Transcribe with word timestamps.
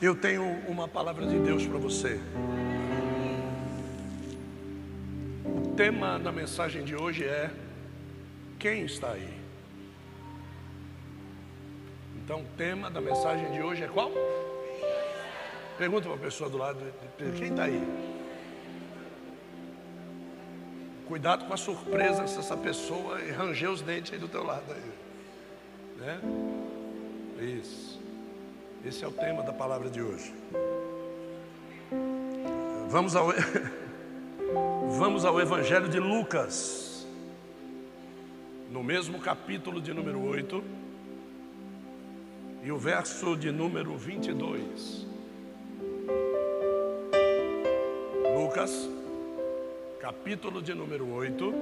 Eu 0.00 0.14
tenho 0.14 0.44
uma 0.66 0.88
palavra 0.88 1.26
de 1.26 1.38
Deus 1.38 1.66
para 1.66 1.76
você. 1.76 2.18
O 5.44 5.74
tema 5.76 6.18
da 6.18 6.32
mensagem 6.32 6.82
de 6.82 6.96
hoje 6.96 7.22
é: 7.22 7.50
Quem 8.58 8.86
está 8.86 9.12
aí? 9.12 9.28
Então, 12.16 12.40
o 12.40 12.46
tema 12.56 12.90
da 12.90 12.98
mensagem 12.98 13.52
de 13.52 13.60
hoje 13.60 13.82
é 13.82 13.88
qual? 13.88 14.10
Pergunta 15.76 16.08
para 16.08 16.16
a 16.16 16.20
pessoa 16.20 16.48
do 16.48 16.56
lado: 16.56 16.80
Quem 17.36 17.50
está 17.50 17.64
aí? 17.64 17.86
Cuidado 21.06 21.44
com 21.44 21.52
a 21.52 21.58
surpresa 21.58 22.26
se 22.26 22.38
essa 22.38 22.56
pessoa 22.56 23.18
ranger 23.36 23.70
os 23.70 23.82
dentes 23.82 24.14
aí 24.14 24.18
do 24.18 24.28
teu 24.28 24.44
lado. 24.44 24.64
Aí. 24.72 24.82
Né? 25.98 26.20
Isso. 27.60 27.99
Esse 28.84 29.04
é 29.04 29.08
o 29.08 29.12
tema 29.12 29.42
da 29.42 29.52
palavra 29.52 29.90
de 29.90 30.00
hoje. 30.00 30.34
Vamos 32.88 33.14
ao, 33.14 33.28
Vamos 34.98 35.24
ao 35.26 35.38
Evangelho 35.38 35.86
de 35.86 36.00
Lucas, 36.00 37.06
no 38.70 38.82
mesmo 38.82 39.20
capítulo 39.20 39.82
de 39.82 39.92
número 39.92 40.22
8, 40.24 40.64
e 42.64 42.72
o 42.72 42.78
verso 42.78 43.36
de 43.36 43.52
número 43.52 43.96
22. 43.98 45.06
Lucas, 48.34 48.88
capítulo 50.00 50.62
de 50.62 50.72
número 50.72 51.06
8, 51.12 51.54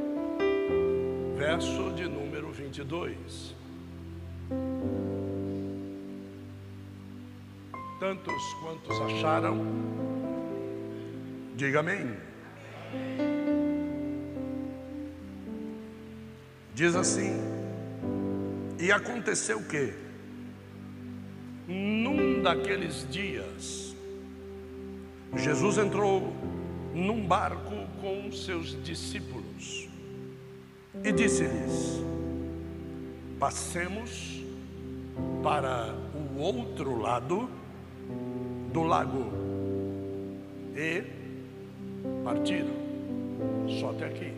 verso 1.37 1.93
de 1.95 2.09
número 2.09 2.53
22. 2.53 3.58
Tantos 7.99 8.55
quantos 8.63 9.01
acharam, 9.01 9.59
diga 11.57 11.81
amém. 11.81 12.17
Diz 16.73 16.95
assim: 16.95 17.33
E 18.79 18.93
aconteceu 18.93 19.61
que, 19.65 19.93
num 21.67 22.41
daqueles 22.41 23.05
dias, 23.11 23.97
Jesus 25.35 25.77
entrou 25.77 26.33
num 26.95 27.27
barco 27.27 27.75
com 28.01 28.31
seus 28.31 28.81
discípulos 28.85 29.89
e 31.03 31.11
disse-lhes: 31.11 32.01
Passemos 33.41 34.41
para 35.43 35.97
o 36.15 36.39
outro 36.39 36.97
lado 36.97 37.58
do 38.79 38.85
lago 38.85 39.25
e 40.77 41.03
partiram 42.23 42.77
só 43.81 43.91
até 43.91 44.07
aqui. 44.07 44.33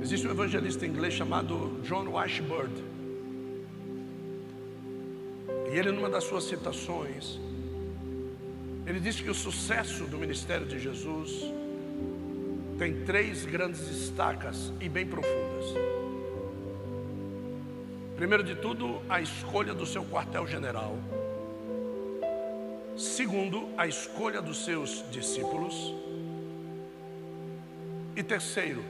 Existe 0.00 0.26
um 0.26 0.30
evangelista 0.30 0.86
inglês 0.86 1.12
chamado 1.12 1.82
John 1.82 2.08
Washburn. 2.08 2.72
E 5.70 5.78
ele, 5.78 5.92
numa 5.92 6.08
das 6.08 6.24
suas 6.24 6.44
citações, 6.44 7.38
ele 8.88 9.00
disse 9.00 9.22
que 9.22 9.28
o 9.28 9.34
sucesso 9.34 10.04
do 10.04 10.16
ministério 10.16 10.64
de 10.64 10.78
Jesus 10.78 11.42
tem 12.78 13.04
três 13.04 13.44
grandes 13.44 13.80
estacas 13.80 14.72
e 14.80 14.88
bem 14.88 15.06
profundas. 15.06 15.74
Primeiro 18.16 18.42
de 18.42 18.54
tudo, 18.54 19.02
a 19.06 19.20
escolha 19.20 19.74
do 19.74 19.84
seu 19.84 20.06
quartel-general. 20.06 20.96
Segundo, 22.96 23.68
a 23.76 23.86
escolha 23.86 24.40
dos 24.40 24.64
seus 24.64 25.04
discípulos. 25.10 25.94
E 28.16 28.22
terceiro, 28.22 28.82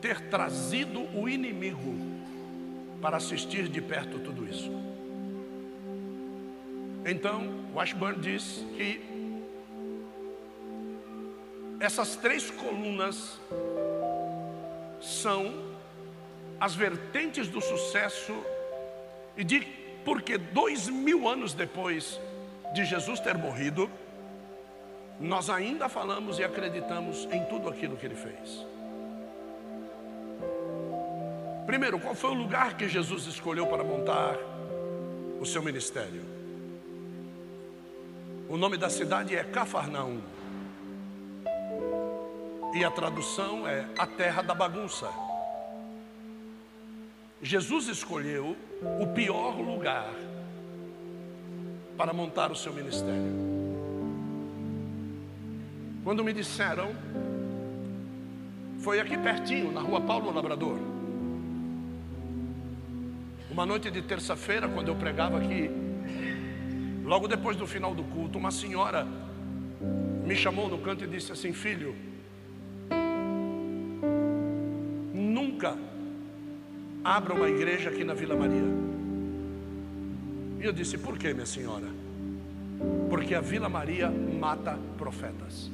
ter 0.00 0.20
trazido 0.28 1.00
o 1.12 1.28
inimigo 1.28 1.96
para 3.02 3.16
assistir 3.16 3.68
de 3.68 3.82
perto 3.82 4.20
tudo 4.20 4.48
isso. 4.48 4.70
Então, 7.04 7.48
Washburn 7.74 8.20
diz 8.20 8.64
que 8.76 9.09
essas 11.80 12.14
três 12.14 12.50
colunas 12.50 13.40
são 15.00 15.70
as 16.60 16.74
vertentes 16.74 17.48
do 17.48 17.60
sucesso 17.60 18.36
e 19.34 19.42
de 19.42 19.60
porque 20.04 20.36
dois 20.36 20.88
mil 20.88 21.26
anos 21.26 21.54
depois 21.54 22.20
de 22.74 22.84
Jesus 22.84 23.18
ter 23.18 23.36
morrido, 23.36 23.90
nós 25.18 25.48
ainda 25.48 25.88
falamos 25.88 26.38
e 26.38 26.44
acreditamos 26.44 27.26
em 27.32 27.44
tudo 27.46 27.68
aquilo 27.68 27.96
que 27.96 28.06
ele 28.06 28.14
fez. 28.14 28.66
Primeiro, 31.66 31.98
qual 31.98 32.14
foi 32.14 32.30
o 32.30 32.34
lugar 32.34 32.76
que 32.76 32.88
Jesus 32.88 33.26
escolheu 33.26 33.66
para 33.66 33.82
montar 33.82 34.36
o 35.40 35.46
seu 35.46 35.62
ministério? 35.62 36.24
O 38.48 38.56
nome 38.56 38.76
da 38.76 38.90
cidade 38.90 39.36
é 39.36 39.44
Cafarnaum. 39.44 40.20
E 42.72 42.84
a 42.84 42.90
tradução 42.90 43.66
é 43.66 43.84
a 43.98 44.06
terra 44.06 44.42
da 44.42 44.54
bagunça. 44.54 45.10
Jesus 47.42 47.88
escolheu 47.88 48.56
o 49.00 49.06
pior 49.08 49.58
lugar 49.58 50.12
para 51.96 52.12
montar 52.12 52.52
o 52.52 52.56
seu 52.56 52.72
ministério. 52.72 53.50
Quando 56.04 56.22
me 56.22 56.32
disseram, 56.32 56.94
foi 58.78 59.00
aqui 59.00 59.18
pertinho, 59.18 59.72
na 59.72 59.80
rua 59.80 60.00
Paulo 60.00 60.32
Labrador. 60.32 60.78
Uma 63.50 63.66
noite 63.66 63.90
de 63.90 64.00
terça-feira, 64.00 64.68
quando 64.68 64.88
eu 64.88 64.94
pregava 64.94 65.38
aqui, 65.38 65.70
logo 67.04 67.26
depois 67.26 67.56
do 67.56 67.66
final 67.66 67.94
do 67.94 68.04
culto, 68.04 68.38
uma 68.38 68.50
senhora 68.50 69.06
me 70.24 70.36
chamou 70.36 70.68
no 70.68 70.78
canto 70.78 71.04
e 71.04 71.06
disse 71.08 71.32
assim: 71.32 71.52
Filho, 71.52 71.94
abra 77.10 77.34
uma 77.34 77.48
igreja 77.48 77.90
aqui 77.90 78.04
na 78.04 78.14
Vila 78.14 78.36
Maria. 78.36 78.62
E 80.60 80.64
eu 80.64 80.72
disse: 80.72 80.96
Por 80.96 81.18
que, 81.18 81.34
minha 81.34 81.44
senhora? 81.44 81.88
Porque 83.08 83.34
a 83.34 83.40
Vila 83.40 83.68
Maria 83.68 84.08
mata 84.08 84.78
profetas. 84.96 85.68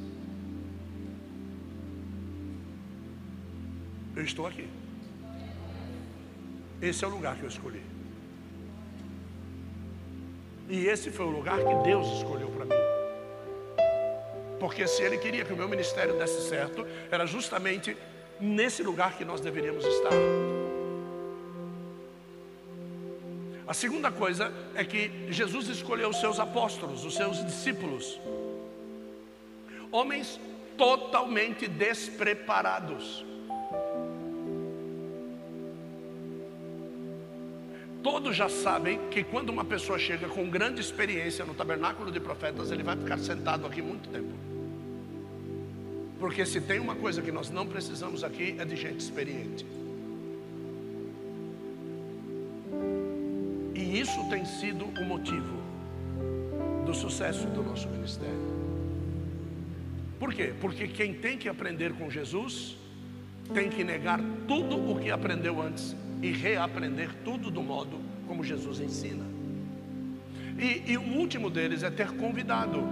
Eu 4.15 4.23
estou 4.23 4.47
aqui. 4.47 4.67
Esse 6.81 7.05
é 7.05 7.07
o 7.07 7.11
lugar 7.11 7.35
que 7.35 7.43
eu 7.43 7.49
escolhi. 7.49 7.83
E 10.67 10.87
esse 10.87 11.11
foi 11.11 11.25
o 11.27 11.29
lugar 11.29 11.59
que 11.59 11.75
Deus 11.83 12.07
escolheu 12.17 12.49
para 12.49 12.65
mim. 12.65 12.71
Porque 14.59 14.87
se 14.87 15.03
Ele 15.03 15.19
queria 15.19 15.45
que 15.45 15.53
o 15.53 15.55
meu 15.55 15.69
ministério 15.69 16.17
desse 16.17 16.49
certo, 16.49 16.85
era 17.11 17.27
justamente 17.27 17.95
nesse 18.41 18.81
lugar 18.81 19.15
que 19.15 19.23
nós 19.23 19.39
deveríamos 19.39 19.85
estar. 19.85 20.11
A 23.67 23.73
segunda 23.73 24.09
coisa 24.09 24.53
é 24.73 24.85
que 24.85 25.11
Jesus 25.29 25.67
escolheu 25.67 26.09
os 26.09 26.21
seus 26.21 26.39
apóstolos, 26.39 27.03
os 27.03 27.13
seus 27.13 27.45
discípulos, 27.45 28.17
homens 29.91 30.39
totalmente 30.77 31.67
despreparados. 31.67 33.25
Todos 38.01 38.37
já 38.37 38.47
sabem 38.47 39.09
que 39.09 39.21
quando 39.21 39.49
uma 39.49 39.65
pessoa 39.65 39.99
chega 39.99 40.29
com 40.29 40.49
grande 40.49 40.79
experiência 40.79 41.43
no 41.43 41.53
tabernáculo 41.53 42.09
de 42.09 42.21
profetas, 42.21 42.71
ele 42.71 42.83
vai 42.83 42.95
ficar 42.95 43.17
sentado 43.17 43.67
aqui 43.67 43.81
muito 43.81 44.07
tempo. 44.07 44.31
Porque 46.17 46.45
se 46.45 46.61
tem 46.61 46.79
uma 46.79 46.95
coisa 46.95 47.21
que 47.21 47.33
nós 47.33 47.49
não 47.49 47.67
precisamos 47.67 48.23
aqui 48.23 48.55
é 48.57 48.63
de 48.63 48.77
gente 48.77 49.01
experiente. 49.01 49.65
E 53.87 54.01
isso 54.01 54.21
tem 54.29 54.43
sido 54.43 54.83
o 54.83 55.05
motivo 55.05 55.55
do 56.85 56.93
sucesso 56.93 57.47
do 57.47 57.63
nosso 57.63 57.87
ministério. 57.87 58.57
Por 60.19 60.33
quê? 60.33 60.53
Porque 60.59 60.89
quem 60.89 61.13
tem 61.13 61.37
que 61.37 61.47
aprender 61.47 61.93
com 61.93 62.09
Jesus 62.09 62.75
tem 63.53 63.69
que 63.69 63.85
negar 63.85 64.19
tudo 64.45 64.91
o 64.91 64.99
que 64.99 65.09
aprendeu 65.09 65.61
antes 65.61 65.95
e 66.21 66.31
reaprender 66.33 67.09
tudo 67.23 67.49
do 67.49 67.61
modo 67.61 67.97
como 68.27 68.43
Jesus 68.43 68.81
ensina. 68.81 69.23
E, 70.59 70.91
e 70.91 70.97
o 70.97 71.03
último 71.17 71.49
deles 71.49 71.81
é 71.81 71.89
ter 71.89 72.11
convidado 72.11 72.83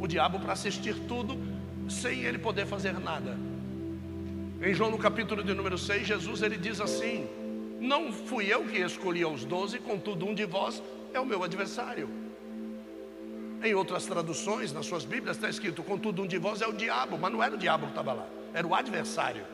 o 0.00 0.06
diabo 0.08 0.40
para 0.40 0.54
assistir 0.54 0.96
tudo 1.06 1.38
sem 1.88 2.24
ele 2.24 2.38
poder 2.38 2.66
fazer 2.66 2.98
nada. 2.98 3.38
Em 4.60 4.74
João 4.74 4.90
no 4.90 4.98
capítulo 4.98 5.44
de 5.44 5.54
número 5.54 5.78
6, 5.78 6.08
Jesus 6.08 6.42
ele 6.42 6.56
diz 6.56 6.80
assim: 6.80 7.28
Não 7.84 8.10
fui 8.10 8.50
eu 8.50 8.64
que 8.64 8.78
escolhi 8.78 9.26
os 9.26 9.44
doze, 9.44 9.78
contudo 9.78 10.24
um 10.24 10.34
de 10.34 10.46
vós 10.46 10.82
é 11.12 11.20
o 11.20 11.26
meu 11.26 11.44
adversário. 11.44 12.08
Em 13.62 13.74
outras 13.74 14.06
traduções, 14.06 14.72
nas 14.72 14.86
suas 14.86 15.04
Bíblias, 15.04 15.36
está 15.36 15.50
escrito: 15.50 15.82
Contudo 15.82 16.22
um 16.22 16.26
de 16.26 16.38
vós 16.38 16.62
é 16.62 16.66
o 16.66 16.72
diabo, 16.72 17.18
mas 17.18 17.30
não 17.30 17.42
era 17.42 17.54
o 17.54 17.58
diabo 17.58 17.84
que 17.84 17.92
estava 17.92 18.14
lá, 18.14 18.26
era 18.54 18.66
o 18.66 18.74
adversário. 18.74 19.44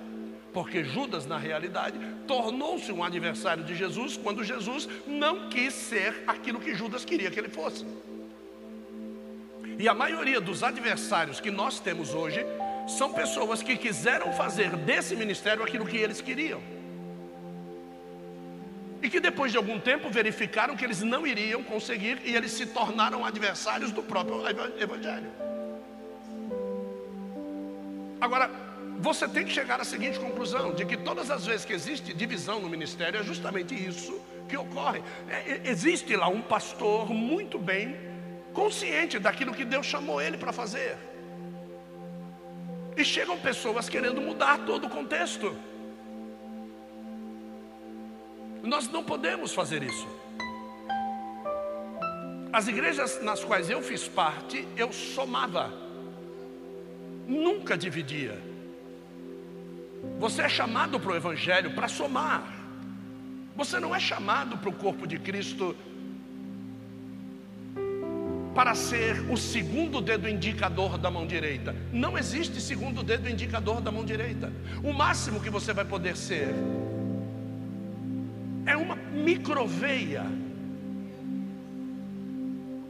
Porque 0.53 0.85
Judas, 0.85 1.27
na 1.27 1.38
realidade, 1.38 1.99
tornou-se 2.29 2.93
um 2.93 3.03
adversário 3.03 3.65
de 3.65 3.75
Jesus 3.75 4.17
quando 4.17 4.44
Jesus 4.44 4.88
não 5.09 5.49
quis 5.49 5.75
ser 5.75 6.23
aquilo 6.25 6.61
que 6.61 6.73
Judas 6.73 7.05
queria 7.05 7.33
que 7.33 7.38
ele 7.41 7.49
fosse. 7.49 7.85
E 9.76 9.88
a 9.88 9.94
maioria 9.94 10.41
dos 10.41 10.62
adversários 10.62 11.41
que 11.41 11.50
nós 11.50 11.81
temos 11.81 12.15
hoje 12.15 12.47
são 12.87 13.12
pessoas 13.12 13.61
que 13.61 13.76
quiseram 13.76 14.33
fazer 14.33 14.76
desse 14.76 15.17
ministério 15.17 15.65
aquilo 15.65 15.85
que 15.85 15.97
eles 15.97 16.21
queriam. 16.21 16.79
E 19.02 19.08
que 19.08 19.19
depois 19.19 19.50
de 19.50 19.56
algum 19.56 19.79
tempo 19.79 20.11
verificaram 20.11 20.76
que 20.76 20.85
eles 20.85 21.02
não 21.02 21.26
iriam 21.26 21.62
conseguir 21.62 22.20
e 22.25 22.35
eles 22.35 22.52
se 22.52 22.67
tornaram 22.67 23.25
adversários 23.25 23.91
do 23.91 24.02
próprio 24.02 24.47
Evangelho. 24.79 25.31
Agora, 28.20 28.50
você 28.99 29.26
tem 29.26 29.44
que 29.47 29.52
chegar 29.52 29.81
à 29.81 29.85
seguinte 29.85 30.19
conclusão: 30.19 30.75
de 30.75 30.85
que 30.85 30.97
todas 30.97 31.31
as 31.31 31.47
vezes 31.47 31.64
que 31.64 31.73
existe 31.73 32.12
divisão 32.12 32.61
no 32.61 32.69
ministério, 32.69 33.19
é 33.19 33.23
justamente 33.23 33.75
isso 33.75 34.20
que 34.49 34.56
ocorre. 34.56 35.02
É, 35.29 35.62
existe 35.64 36.14
lá 36.14 36.29
um 36.29 36.43
pastor 36.43 37.08
muito 37.11 37.58
bem 37.58 37.97
consciente 38.52 39.19
daquilo 39.19 39.55
que 39.55 39.64
Deus 39.64 39.87
chamou 39.87 40.20
ele 40.20 40.37
para 40.37 40.52
fazer. 40.52 40.97
E 42.97 43.05
chegam 43.05 43.38
pessoas 43.38 43.88
querendo 43.88 44.20
mudar 44.20 44.58
todo 44.67 44.87
o 44.87 44.91
contexto. 44.91 45.56
Nós 48.62 48.89
não 48.89 49.03
podemos 49.03 49.53
fazer 49.53 49.83
isso. 49.83 50.09
As 52.53 52.67
igrejas 52.67 53.23
nas 53.23 53.45
quais 53.45 53.71
eu 53.71 53.81
fiz 53.81 54.09
parte, 54.09 54.67
eu 54.77 54.93
somava, 54.93 55.73
nunca 57.27 57.79
dividia. 57.79 58.39
Você 60.19 60.43
é 60.43 60.49
chamado 60.49 60.99
para 60.99 61.12
o 61.12 61.17
Evangelho 61.17 61.75
para 61.75 61.87
somar. 61.87 62.43
Você 63.57 63.79
não 63.79 63.95
é 63.95 64.01
chamado 64.01 64.59
para 64.59 64.71
o 64.71 64.73
corpo 64.73 65.07
de 65.07 65.19
Cristo 65.19 65.77
para 68.55 68.75
ser 68.75 69.21
o 69.31 69.37
segundo 69.37 70.01
dedo 70.01 70.29
indicador 70.29 70.99
da 70.99 71.11
mão 71.11 71.27
direita. 71.27 71.75
Não 71.93 72.19
existe 72.19 72.61
segundo 72.61 73.03
dedo 73.03 73.29
indicador 73.29 73.81
da 73.81 73.93
mão 73.93 74.05
direita. 74.05 74.53
O 74.83 74.93
máximo 74.93 75.41
que 75.41 75.49
você 75.49 75.73
vai 75.73 75.85
poder 75.85 76.17
ser 76.17 76.49
é 78.67 78.77
uma 78.77 78.97
microveia 78.97 80.25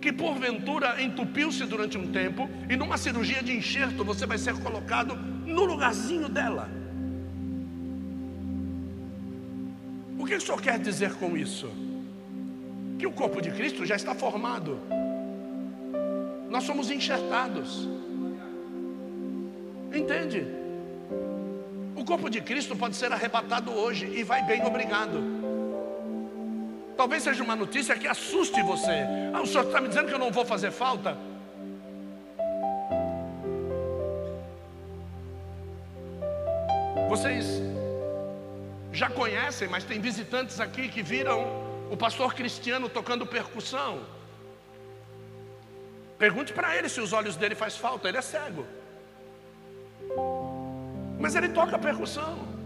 que 0.01 0.13
porventura 0.13 1.01
entupiu-se 1.03 1.67
durante 1.67 1.99
um 1.99 2.11
tempo 2.11 2.49
e 2.69 2.77
numa 2.77 2.97
cirurgia 2.97 3.43
de 3.43 3.55
enxerto 3.55 4.05
você 4.05 4.27
vai 4.27 4.39
ser 4.39 4.59
colocado 4.59 5.15
no 5.15 5.65
lugarzinho 5.65 6.29
dela. 6.29 6.69
O 10.19 10.25
que 10.25 10.35
o 10.35 10.41
senhor 10.41 10.61
quer 10.61 10.79
dizer 10.79 11.15
com 11.15 11.37
isso? 11.37 11.71
Que 12.99 13.07
o 13.07 13.13
corpo 13.13 13.41
de 13.41 13.51
Cristo 13.51 13.85
já 13.85 13.97
está 13.97 14.15
formado. 14.15 14.79
Nós 16.49 16.65
somos 16.65 16.91
enxertados. 16.91 17.89
Entende? 19.95 20.47
O 21.95 22.05
corpo 22.05 22.31
de 22.31 22.41
Cristo 22.41 22.75
pode 22.75 22.97
ser 22.97 23.13
arrebatado 23.13 23.71
hoje 23.71 24.07
e 24.07 24.23
vai 24.23 24.43
bem, 24.45 24.65
obrigado. 24.65 25.40
Talvez 27.01 27.23
seja 27.23 27.43
uma 27.43 27.57
notícia 27.57 27.97
que 27.97 28.07
assuste 28.07 28.63
você. 28.63 29.07
Ah, 29.33 29.41
o 29.41 29.47
senhor 29.47 29.65
está 29.65 29.81
me 29.81 29.89
dizendo 29.89 30.09
que 30.09 30.13
eu 30.13 30.19
não 30.19 30.31
vou 30.31 30.45
fazer 30.45 30.71
falta? 30.71 31.17
Vocês 37.09 37.63
já 38.93 39.09
conhecem, 39.09 39.67
mas 39.67 39.83
tem 39.83 39.99
visitantes 39.99 40.61
aqui 40.61 40.91
que 40.91 41.03
viram 41.03 41.41
o 41.91 41.97
pastor 41.97 42.35
Cristiano 42.35 42.87
tocando 42.87 43.25
percussão. 43.25 44.03
Pergunte 46.19 46.53
para 46.53 46.77
ele 46.77 46.91
se 46.91 47.01
os 47.01 47.15
olhos 47.15 47.35
dele 47.35 47.55
faz 47.55 47.79
falta, 47.79 48.11
ele 48.11 48.19
é 48.19 48.21
cego. 48.21 48.67
Mas 51.19 51.35
ele 51.35 51.49
toca 51.49 51.79
percussão. 51.79 52.60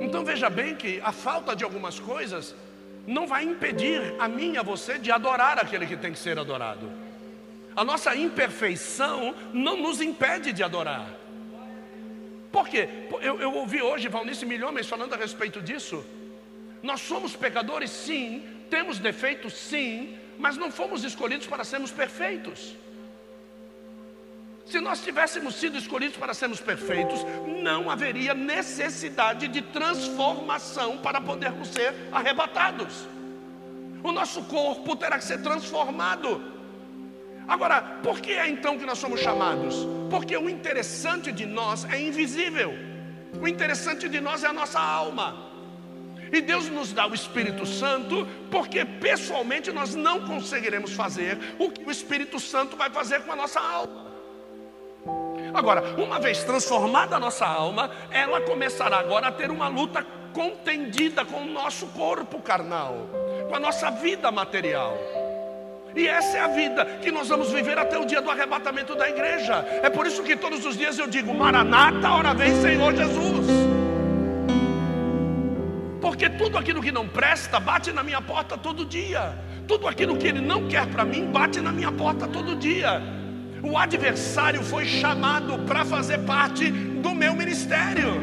Então 0.00 0.24
veja 0.24 0.48
bem 0.48 0.74
que 0.74 1.00
a 1.02 1.12
falta 1.12 1.54
de 1.54 1.64
algumas 1.64 1.98
coisas 1.98 2.54
não 3.06 3.26
vai 3.26 3.44
impedir 3.44 4.14
a 4.18 4.28
mim 4.28 4.52
e 4.54 4.58
a 4.58 4.62
você 4.62 4.98
de 4.98 5.10
adorar 5.10 5.58
aquele 5.58 5.86
que 5.86 5.96
tem 5.96 6.12
que 6.12 6.18
ser 6.18 6.38
adorado. 6.38 6.90
A 7.74 7.84
nossa 7.84 8.14
imperfeição 8.16 9.34
não 9.52 9.76
nos 9.76 10.00
impede 10.00 10.52
de 10.52 10.62
adorar. 10.62 11.06
Por 12.50 12.68
quê? 12.68 12.88
Eu, 13.20 13.38
eu 13.38 13.52
ouvi 13.52 13.82
hoje 13.82 14.08
Valnice 14.08 14.46
Milhões 14.46 14.88
falando 14.88 15.12
a 15.12 15.16
respeito 15.16 15.60
disso. 15.60 16.04
Nós 16.82 17.00
somos 17.02 17.36
pecadores, 17.36 17.90
sim, 17.90 18.42
temos 18.70 18.98
defeitos, 18.98 19.52
sim, 19.54 20.16
mas 20.38 20.56
não 20.56 20.70
fomos 20.70 21.04
escolhidos 21.04 21.46
para 21.46 21.64
sermos 21.64 21.90
perfeitos. 21.90 22.74
Se 24.66 24.80
nós 24.80 25.00
tivéssemos 25.00 25.54
sido 25.54 25.78
escolhidos 25.78 26.16
para 26.16 26.34
sermos 26.34 26.60
perfeitos, 26.60 27.20
não 27.62 27.88
haveria 27.88 28.34
necessidade 28.34 29.46
de 29.46 29.62
transformação 29.62 30.98
para 30.98 31.20
podermos 31.20 31.68
ser 31.68 31.94
arrebatados. 32.10 33.06
O 34.02 34.10
nosso 34.10 34.42
corpo 34.44 34.96
terá 34.96 35.18
que 35.18 35.24
ser 35.24 35.40
transformado. 35.40 36.42
Agora, 37.46 37.80
por 38.02 38.20
que 38.20 38.32
é 38.32 38.48
então 38.48 38.76
que 38.76 38.84
nós 38.84 38.98
somos 38.98 39.20
chamados? 39.20 39.86
Porque 40.10 40.36
o 40.36 40.50
interessante 40.50 41.30
de 41.30 41.46
nós 41.46 41.84
é 41.84 42.00
invisível. 42.00 42.74
O 43.40 43.46
interessante 43.46 44.08
de 44.08 44.20
nós 44.20 44.42
é 44.42 44.48
a 44.48 44.52
nossa 44.52 44.80
alma. 44.80 45.46
E 46.32 46.40
Deus 46.40 46.68
nos 46.68 46.92
dá 46.92 47.06
o 47.06 47.14
Espírito 47.14 47.64
Santo, 47.64 48.26
porque 48.50 48.84
pessoalmente 48.84 49.70
nós 49.70 49.94
não 49.94 50.26
conseguiremos 50.26 50.92
fazer 50.92 51.38
o 51.56 51.70
que 51.70 51.84
o 51.84 51.90
Espírito 51.90 52.40
Santo 52.40 52.76
vai 52.76 52.90
fazer 52.90 53.22
com 53.22 53.30
a 53.30 53.36
nossa 53.36 53.60
alma. 53.60 54.05
Agora, 55.54 55.82
uma 55.96 56.18
vez 56.18 56.42
transformada 56.44 57.16
a 57.16 57.20
nossa 57.20 57.46
alma, 57.46 57.90
ela 58.10 58.40
começará 58.40 58.98
agora 58.98 59.28
a 59.28 59.32
ter 59.32 59.50
uma 59.50 59.68
luta 59.68 60.04
contendida 60.32 61.24
com 61.24 61.42
o 61.42 61.46
nosso 61.46 61.86
corpo 61.88 62.40
carnal, 62.40 63.08
com 63.48 63.56
a 63.56 63.60
nossa 63.60 63.90
vida 63.90 64.30
material. 64.30 64.96
E 65.96 66.06
essa 66.06 66.36
é 66.36 66.40
a 66.40 66.48
vida 66.48 66.84
que 67.00 67.10
nós 67.10 67.28
vamos 67.28 67.50
viver 67.50 67.78
até 67.78 67.96
o 67.98 68.04
dia 68.04 68.20
do 68.20 68.30
arrebatamento 68.30 68.94
da 68.94 69.08
igreja. 69.08 69.64
É 69.82 69.88
por 69.88 70.06
isso 70.06 70.22
que 70.22 70.36
todos 70.36 70.64
os 70.66 70.76
dias 70.76 70.98
eu 70.98 71.06
digo: 71.06 71.32
Maranata, 71.32 72.10
hora 72.10 72.34
vem 72.34 72.54
Senhor 72.60 72.94
Jesus. 72.94 73.46
Porque 75.98 76.28
tudo 76.28 76.58
aquilo 76.58 76.82
que 76.82 76.92
não 76.92 77.08
presta 77.08 77.58
bate 77.58 77.92
na 77.92 78.02
minha 78.02 78.20
porta 78.20 78.58
todo 78.58 78.84
dia. 78.84 79.38
Tudo 79.66 79.88
aquilo 79.88 80.16
que 80.16 80.28
ele 80.28 80.40
não 80.40 80.68
quer 80.68 80.86
para 80.86 81.04
mim 81.04 81.24
bate 81.32 81.60
na 81.60 81.72
minha 81.72 81.90
porta 81.90 82.28
todo 82.28 82.54
dia. 82.54 83.02
O 83.68 83.76
adversário 83.76 84.62
foi 84.62 84.84
chamado 84.84 85.58
para 85.66 85.84
fazer 85.84 86.18
parte 86.18 86.70
do 86.70 87.12
meu 87.12 87.34
ministério. 87.34 88.22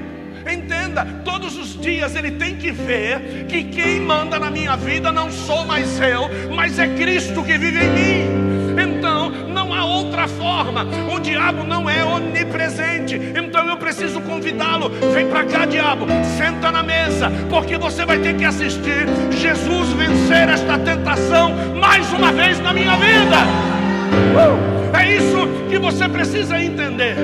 Entenda, 0.50 1.06
todos 1.26 1.58
os 1.58 1.80
dias 1.80 2.16
ele 2.16 2.32
tem 2.32 2.56
que 2.56 2.72
ver 2.72 3.46
que 3.48 3.66
quem 3.66 4.00
manda 4.00 4.40
na 4.40 4.50
minha 4.50 4.78
vida 4.78 5.12
não 5.12 5.30
sou 5.30 5.66
mais 5.66 6.00
eu, 6.00 6.30
mas 6.56 6.80
é 6.80 6.88
Cristo 6.88 7.44
que 7.44 7.58
vive 7.58 7.78
em 7.78 7.90
mim. 7.90 8.54
Então, 8.82 9.30
não 9.50 9.74
há 9.74 9.86
outra 9.86 10.30
forma. 10.30 10.86
O 11.14 11.20
diabo 11.20 11.66
não 11.66 11.90
é 11.90 12.04
onipresente. 12.06 13.16
Então 13.16 13.68
eu 13.68 13.76
preciso 13.76 14.22
convidá-lo. 14.22 14.90
Vem 15.14 15.28
para 15.28 15.44
cá, 15.44 15.66
diabo. 15.66 16.06
Senta 16.38 16.72
na 16.72 16.82
mesa, 16.82 17.30
porque 17.50 17.78
você 17.78 18.06
vai 18.06 18.18
ter 18.20 18.38
que 18.38 18.46
assistir 18.46 19.06
Jesus 19.32 19.90
vencer 19.90 20.48
esta 20.48 20.78
tentação 20.80 21.54
mais 21.76 22.12
uma 22.14 22.32
vez 22.32 22.60
na 22.62 22.74
minha 22.74 22.96
vida. 22.96 23.83
Uh! 24.36 24.96
É 24.98 25.16
isso 25.16 25.70
que 25.70 25.78
você 25.78 26.08
precisa 26.08 26.60
entender. 26.60 27.16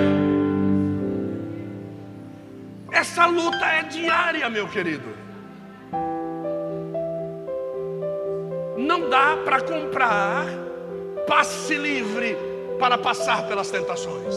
Essa 2.91 3.25
luta 3.25 3.65
é 3.65 3.83
diária, 3.83 4.49
meu 4.49 4.67
querido. 4.67 5.09
Não 8.77 9.09
dá 9.09 9.37
para 9.45 9.61
comprar 9.61 10.47
passe 11.27 11.75
livre 11.75 12.35
para 12.79 12.97
passar 12.97 13.47
pelas 13.47 13.69
tentações. 13.69 14.35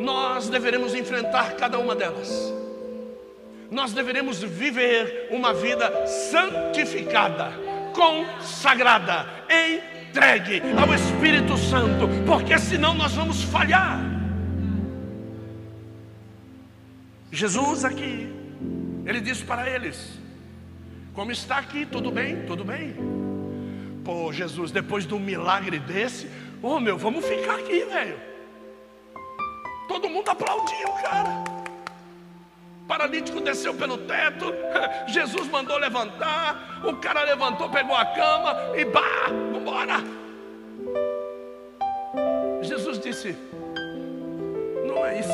Nós 0.00 0.48
deveremos 0.48 0.94
enfrentar 0.94 1.52
cada 1.52 1.78
uma 1.78 1.94
delas. 1.94 2.52
Nós 3.70 3.92
deveremos 3.92 4.42
viver 4.42 5.28
uma 5.30 5.54
vida 5.54 6.06
santificada, 6.06 7.52
consagrada, 7.94 9.26
em 9.48 9.80
entregue 10.12 10.60
ao 10.78 10.94
Espírito 10.94 11.56
Santo, 11.56 12.06
porque 12.26 12.58
senão 12.58 12.92
nós 12.92 13.14
vamos 13.14 13.42
falhar. 13.44 13.98
Jesus 17.30 17.82
aqui, 17.82 18.30
ele 19.06 19.22
disse 19.22 19.42
para 19.42 19.68
eles: 19.68 20.20
Como 21.14 21.32
está 21.32 21.56
aqui? 21.56 21.86
Tudo 21.86 22.10
bem? 22.10 22.44
Tudo 22.44 22.62
bem? 22.62 22.94
Pô, 24.04 24.30
Jesus, 24.30 24.70
depois 24.70 25.06
de 25.06 25.14
um 25.14 25.18
milagre 25.18 25.78
desse, 25.78 26.26
ô 26.62 26.74
oh, 26.74 26.80
meu, 26.80 26.98
vamos 26.98 27.24
ficar 27.24 27.54
aqui, 27.54 27.84
velho. 27.86 28.20
Todo 29.88 30.10
mundo 30.10 30.28
aplaudiu, 30.28 30.88
cara. 31.02 31.51
Paralítico 32.86 33.40
desceu 33.40 33.74
pelo 33.74 33.98
teto, 33.98 34.52
Jesus 35.08 35.48
mandou 35.48 35.78
levantar, 35.78 36.82
o 36.84 36.96
cara 36.96 37.24
levantou, 37.24 37.70
pegou 37.70 37.94
a 37.94 38.04
cama 38.04 38.76
e 38.76 38.84
bah, 38.84 39.28
vambora. 39.52 40.22
Jesus 42.62 42.98
disse: 42.98 43.36
Não 44.86 45.04
é 45.04 45.20
isso. 45.20 45.30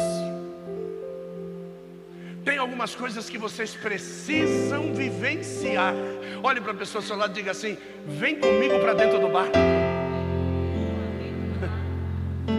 Tem 2.44 2.58
algumas 2.58 2.94
coisas 2.94 3.28
que 3.28 3.36
vocês 3.36 3.74
precisam 3.74 4.94
vivenciar. 4.94 5.94
Olhe 6.42 6.60
para 6.60 6.72
a 6.72 6.74
pessoa 6.74 7.02
ao 7.02 7.06
seu 7.06 7.16
lado 7.16 7.32
e 7.32 7.34
diga 7.34 7.50
assim: 7.50 7.76
Vem 8.06 8.40
comigo 8.40 8.78
para 8.78 8.94
dentro 8.94 9.20
do 9.20 9.28
barco. 9.28 9.52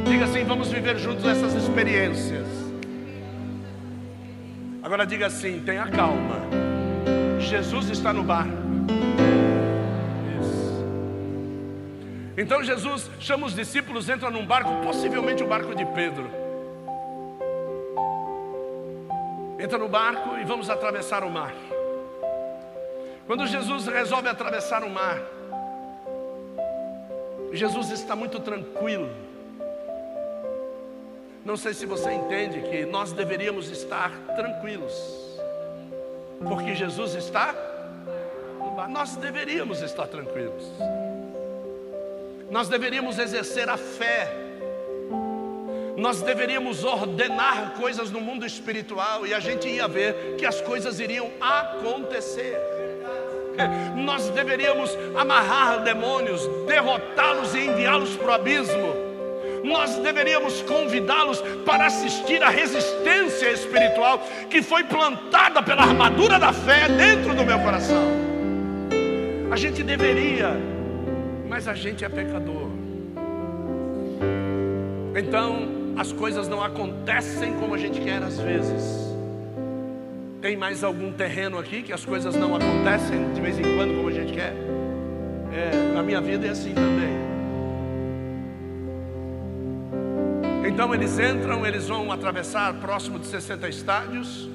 diga 0.05 0.25
assim: 0.25 0.43
Vamos 0.43 0.69
viver 0.69 0.97
juntos 0.97 1.25
essas 1.25 1.53
experiências. 1.53 2.68
Agora 4.89 5.05
diga 5.05 5.27
assim: 5.27 5.61
Tenha 5.63 5.85
calma. 5.85 6.39
Jesus 7.39 7.89
está 7.89 8.11
no 8.11 8.23
barco. 8.23 8.57
Então 12.35 12.63
Jesus 12.63 13.07
chama 13.19 13.45
os 13.45 13.53
discípulos, 13.53 14.09
entra 14.09 14.31
num 14.31 14.47
barco, 14.47 14.71
possivelmente 14.83 15.43
o 15.43 15.47
barco 15.47 15.75
de 15.75 15.85
Pedro. 15.85 16.27
entra 19.59 19.77
no 19.77 19.87
barco 19.87 20.39
e 20.39 20.43
vamos 20.43 20.71
atravessar 20.71 21.23
o 21.23 21.29
mar. 21.29 21.53
Quando 23.27 23.45
Jesus 23.45 23.85
resolve 23.85 24.27
atravessar 24.27 24.83
o 24.83 24.89
mar, 24.89 25.21
Jesus 27.53 27.91
está 27.91 28.15
muito 28.15 28.39
tranquilo. 28.39 29.28
Não 31.49 31.57
sei 31.57 31.73
se 31.73 31.87
você 31.87 32.11
entende 32.11 32.61
que 32.61 32.85
nós 32.85 33.11
deveríamos 33.11 33.71
estar 33.71 34.11
tranquilos, 34.35 34.93
porque 36.47 36.75
Jesus 36.75 37.15
está 37.15 37.55
no 38.59 38.75
mar. 38.75 38.87
Nós 38.87 39.15
deveríamos 39.15 39.81
estar 39.81 40.05
tranquilos. 40.05 40.63
Nós 42.51 42.69
deveríamos 42.69 43.17
exercer 43.17 43.67
a 43.67 43.77
fé 43.77 44.31
nós 45.97 46.21
deveríamos 46.21 46.85
ordenar 46.85 47.73
coisas 47.73 48.09
no 48.09 48.21
mundo 48.21 48.45
espiritual 48.45 49.27
e 49.27 49.33
a 49.33 49.39
gente 49.39 49.67
ia 49.67 49.85
ver 49.85 50.35
que 50.37 50.45
as 50.45 50.61
coisas 50.61 50.99
iriam 50.99 51.29
acontecer. 51.41 52.57
Nós 53.97 54.29
deveríamos 54.29 54.95
amarrar 55.17 55.83
demônios, 55.83 56.47
derrotá-los 56.67 57.53
e 57.55 57.65
enviá-los 57.65 58.15
para 58.15 58.27
o 58.27 58.31
abismo. 58.31 59.08
Nós 59.63 59.95
deveríamos 59.97 60.61
convidá-los 60.61 61.41
para 61.65 61.85
assistir 61.87 62.41
à 62.43 62.49
resistência 62.49 63.51
espiritual 63.51 64.19
que 64.49 64.61
foi 64.61 64.83
plantada 64.83 65.61
pela 65.61 65.83
armadura 65.83 66.39
da 66.39 66.53
fé 66.53 66.87
dentro 66.87 67.35
do 67.35 67.45
meu 67.45 67.59
coração. 67.59 68.29
A 69.51 69.55
gente 69.55 69.83
deveria, 69.83 70.55
mas 71.47 71.67
a 71.67 71.73
gente 71.73 72.05
é 72.05 72.09
pecador. 72.09 72.69
Então, 75.15 75.67
as 75.97 76.13
coisas 76.13 76.47
não 76.47 76.63
acontecem 76.63 77.53
como 77.53 77.75
a 77.75 77.77
gente 77.77 77.99
quer 77.99 78.23
às 78.23 78.39
vezes. 78.39 79.09
Tem 80.41 80.55
mais 80.55 80.83
algum 80.83 81.11
terreno 81.11 81.59
aqui 81.59 81.81
que 81.81 81.91
as 81.91 82.05
coisas 82.05 82.35
não 82.35 82.55
acontecem 82.55 83.33
de 83.33 83.41
vez 83.41 83.59
em 83.59 83.75
quando 83.75 83.97
como 83.97 84.07
a 84.07 84.11
gente 84.11 84.31
quer? 84.31 84.53
É, 85.51 85.93
na 85.93 86.01
minha 86.01 86.21
vida 86.21 86.47
é 86.47 86.51
assim 86.51 86.73
também. 86.73 87.38
Então 90.69 90.93
eles 90.93 91.17
entram, 91.17 91.65
eles 91.65 91.87
vão 91.87 92.11
atravessar 92.11 92.75
próximo 92.75 93.17
de 93.17 93.25
60 93.25 93.67
estádios. 93.67 94.47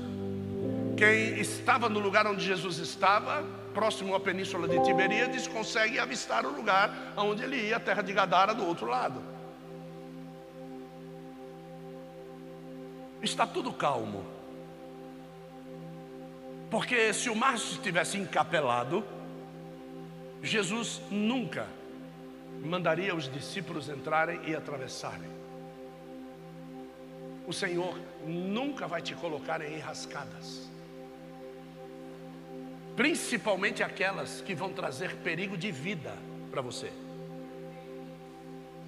Quem 0.96 1.40
estava 1.40 1.88
no 1.88 1.98
lugar 1.98 2.24
onde 2.24 2.46
Jesus 2.46 2.78
estava, 2.78 3.44
próximo 3.74 4.14
à 4.14 4.20
península 4.20 4.68
de 4.68 4.80
Tiberíades, 4.84 5.48
consegue 5.48 5.98
avistar 5.98 6.46
o 6.46 6.54
lugar 6.54 7.12
onde 7.16 7.42
ele 7.42 7.56
ia, 7.66 7.78
a 7.78 7.80
terra 7.80 8.00
de 8.00 8.12
Gadara, 8.12 8.54
do 8.54 8.64
outro 8.64 8.86
lado. 8.86 9.20
está 13.20 13.44
tudo 13.46 13.72
calmo. 13.72 14.24
Porque 16.70 17.12
se 17.12 17.28
o 17.28 17.34
mar 17.34 17.54
estivesse 17.54 18.18
encapelado, 18.18 19.04
Jesus 20.42 21.02
nunca 21.10 21.66
mandaria 22.62 23.14
os 23.14 23.28
discípulos 23.32 23.88
entrarem 23.88 24.40
e 24.46 24.54
atravessarem. 24.54 25.43
O 27.46 27.52
Senhor 27.52 27.98
nunca 28.26 28.86
vai 28.86 29.02
te 29.02 29.14
colocar 29.14 29.60
em 29.60 29.74
enrascadas, 29.74 30.68
principalmente 32.96 33.82
aquelas 33.82 34.40
que 34.40 34.54
vão 34.54 34.72
trazer 34.72 35.14
perigo 35.16 35.56
de 35.56 35.70
vida 35.70 36.16
para 36.50 36.62
você. 36.62 36.90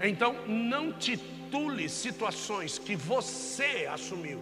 Então, 0.01 0.35
não 0.47 0.93
titule 0.93 1.89
situações 1.89 2.79
que 2.79 2.95
você 2.97 3.89
assumiu 3.91 4.41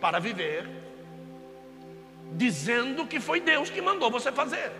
para 0.00 0.18
viver, 0.18 0.68
dizendo 2.32 3.06
que 3.06 3.20
foi 3.20 3.40
Deus 3.40 3.70
que 3.70 3.80
mandou 3.80 4.10
você 4.10 4.32
fazer. 4.32 4.72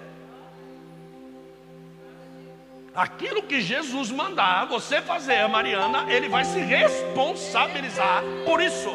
Aquilo 2.95 3.43
que 3.45 3.63
Jesus 3.63 4.11
mandar 4.11 4.67
você 4.67 5.01
fazer, 5.01 5.49
Mariana, 5.49 6.05
ele 6.13 6.29
vai 6.29 6.45
se 6.45 6.61
responsabilizar 6.61 8.23
por 8.45 8.61
isso. 8.61 8.91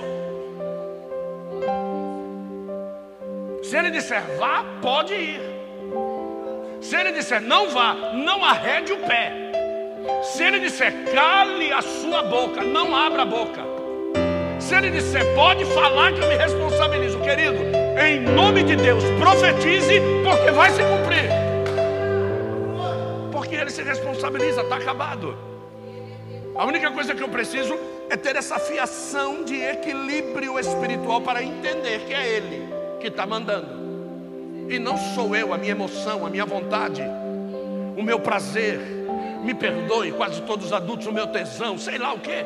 Se 3.63 3.75
ele 3.75 3.89
disser 3.89 4.22
vá, 4.38 4.63
pode 4.84 5.16
ir. 5.16 5.42
Se 6.80 6.96
ele 6.96 7.12
disser 7.12 7.42
não 7.42 7.72
vá, 7.72 7.96
não 8.13 8.46
arrede 8.46 8.94
o 8.94 8.98
pé. 8.98 9.34
Se 10.22 10.44
ele 10.44 10.60
disser 10.60 10.94
cale 11.12 11.72
a 11.72 11.82
sua 11.82 12.22
boca, 12.22 12.62
não 12.62 12.96
abra 12.96 13.24
a 13.24 13.25
boca. 13.25 13.63
Se 14.60 14.75
ele 14.75 14.92
disser 14.92 15.25
pode 15.34 15.66
falar 15.74 16.13
que 16.13 16.20
eu 16.20 16.27
me 16.27 16.36
responsabilizo, 16.36 17.20
querido, 17.22 17.63
em 18.00 18.20
nome 18.20 18.62
de 18.62 18.75
Deus, 18.75 19.04
profetize, 19.20 20.00
porque 20.24 20.51
vai 20.51 20.70
se 20.70 20.84
cumprir. 20.84 21.47
Ele 23.68 23.74
se 23.74 23.84
responsabiliza, 23.84 24.62
está 24.62 24.78
acabado. 24.78 25.38
A 26.56 26.66
única 26.66 26.90
coisa 26.90 27.14
que 27.14 27.22
eu 27.22 27.28
preciso 27.28 27.78
é 28.10 28.16
ter 28.16 28.38
essa 28.38 28.58
fiação 28.58 29.44
de 29.44 29.56
equilíbrio 29.56 30.58
espiritual 30.58 31.20
para 31.20 31.44
entender 31.44 32.06
que 32.06 32.14
é 32.14 32.26
Ele 32.26 32.66
que 33.02 33.08
está 33.08 33.26
mandando. 33.26 33.68
E 34.70 34.80
não 34.80 34.98
sou 34.98 35.36
eu, 35.36 35.54
a 35.54 35.58
minha 35.58 35.72
emoção, 35.72 36.26
a 36.26 36.30
minha 36.30 36.46
vontade, 36.46 37.04
o 37.98 38.02
meu 38.02 38.22
prazer 38.22 38.80
me 39.44 39.54
perdoe, 39.54 40.14
quase 40.14 40.42
todos 40.44 40.68
os 40.68 40.74
adultos, 40.74 41.06
o 41.06 41.12
meu 41.12 41.28
tesão, 41.28 41.78
sei 41.78 41.98
lá 41.98 42.14
o 42.14 42.20
que. 42.22 42.46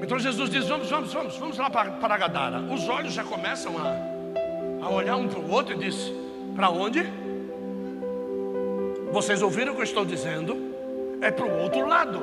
Então 0.00 0.18
Jesus 0.18 0.48
diz: 0.48 0.66
Vamos, 0.66 0.88
vamos, 0.88 1.12
vamos, 1.12 1.36
vamos 1.36 1.58
lá 1.58 1.68
para, 1.68 1.90
para 1.90 2.16
Gadara. 2.16 2.60
Os 2.60 2.88
olhos 2.88 3.12
já 3.12 3.22
começam 3.22 3.74
a, 3.76 4.86
a 4.86 4.88
olhar 4.88 5.16
um 5.16 5.28
para 5.28 5.40
o 5.40 5.50
outro 5.50 5.74
e 5.74 5.78
diz: 5.78 6.23
Para 6.54 6.70
onde? 6.70 7.04
Vocês 9.12 9.42
ouviram 9.42 9.72
o 9.72 9.76
que 9.76 9.82
eu 9.82 9.84
estou 9.84 10.04
dizendo? 10.04 10.74
É 11.20 11.30
para 11.30 11.46
o 11.46 11.62
outro 11.62 11.86
lado. 11.86 12.20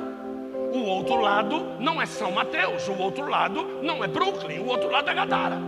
O 0.72 0.86
outro 0.86 1.20
lado 1.20 1.76
não 1.78 2.00
é 2.00 2.06
São 2.06 2.32
Mateus, 2.32 2.88
o 2.88 2.98
outro 2.98 3.28
lado 3.28 3.80
não 3.82 4.02
é 4.02 4.08
Brooklyn, 4.08 4.60
o 4.60 4.66
outro 4.66 4.90
lado 4.90 5.10
é 5.10 5.14
Gadara. 5.14 5.58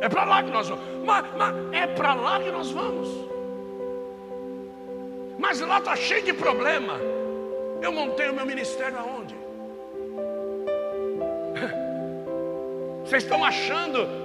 É 0.00 0.08
para 0.08 0.24
lá 0.24 0.42
que 0.42 0.50
nós 0.50 0.68
vamos. 0.68 0.84
Mas, 1.04 1.24
mas 1.36 1.54
é 1.72 1.86
para 1.86 2.14
lá 2.14 2.40
que 2.40 2.50
nós 2.50 2.70
vamos. 2.70 3.08
Mas 5.38 5.60
lá 5.60 5.78
está 5.78 5.94
cheio 5.96 6.22
de 6.22 6.32
problema. 6.32 6.94
Eu 7.80 7.92
montei 7.92 8.28
o 8.28 8.34
meu 8.34 8.44
ministério 8.44 8.98
aonde? 8.98 9.34
Vocês 13.04 13.22
estão 13.22 13.44
achando 13.44 14.19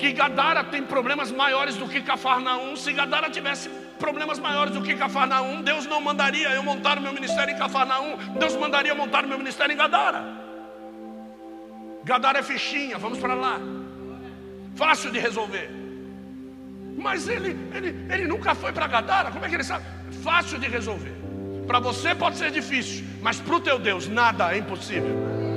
que 0.00 0.12
Gadara 0.12 0.64
tem 0.64 0.82
problemas 0.82 1.30
maiores 1.30 1.76
do 1.76 1.86
que 1.86 2.00
Cafarnaum? 2.00 2.74
Se 2.74 2.90
Gadara 2.90 3.28
tivesse 3.28 3.68
problemas 3.98 4.38
maiores 4.38 4.72
do 4.72 4.80
que 4.80 4.94
Cafarnaum, 4.94 5.60
Deus 5.60 5.84
não 5.86 6.00
mandaria 6.00 6.48
eu 6.48 6.62
montar 6.62 6.96
o 6.96 7.02
meu 7.02 7.12
ministério 7.12 7.54
em 7.54 7.58
Cafarnaum, 7.58 8.16
Deus 8.38 8.56
mandaria 8.56 8.92
eu 8.92 8.96
montar 8.96 9.24
o 9.26 9.28
meu 9.28 9.36
ministério 9.36 9.74
em 9.74 9.76
Gadara. 9.76 10.24
Gadara 12.02 12.38
é 12.38 12.42
fichinha, 12.42 12.96
vamos 12.96 13.18
para 13.18 13.34
lá. 13.34 13.60
Fácil 14.74 15.10
de 15.10 15.18
resolver. 15.18 15.70
Mas 16.96 17.28
ele, 17.28 17.50
ele, 17.74 18.06
ele 18.10 18.26
nunca 18.26 18.54
foi 18.54 18.72
para 18.72 18.86
Gadara, 18.86 19.30
como 19.30 19.44
é 19.44 19.48
que 19.50 19.54
ele 19.54 19.64
sabe? 19.64 19.84
Fácil 20.22 20.58
de 20.58 20.66
resolver. 20.66 21.14
Para 21.66 21.78
você 21.78 22.14
pode 22.14 22.38
ser 22.38 22.50
difícil, 22.50 23.04
mas 23.20 23.38
para 23.38 23.54
o 23.54 23.60
teu 23.60 23.78
Deus 23.78 24.08
nada 24.08 24.54
é 24.54 24.58
impossível. 24.58 25.49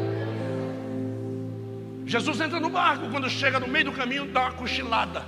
Jesus 2.06 2.42
entra 2.42 2.60
no 2.60 2.70
barco, 2.70 3.10
quando 3.10 3.30
chega 3.30 3.60
no 3.60 3.68
meio 3.68 3.86
do 3.86 3.92
caminho, 3.92 4.26
dá 4.26 4.42
uma 4.42 4.52
cochilada. 4.52 5.24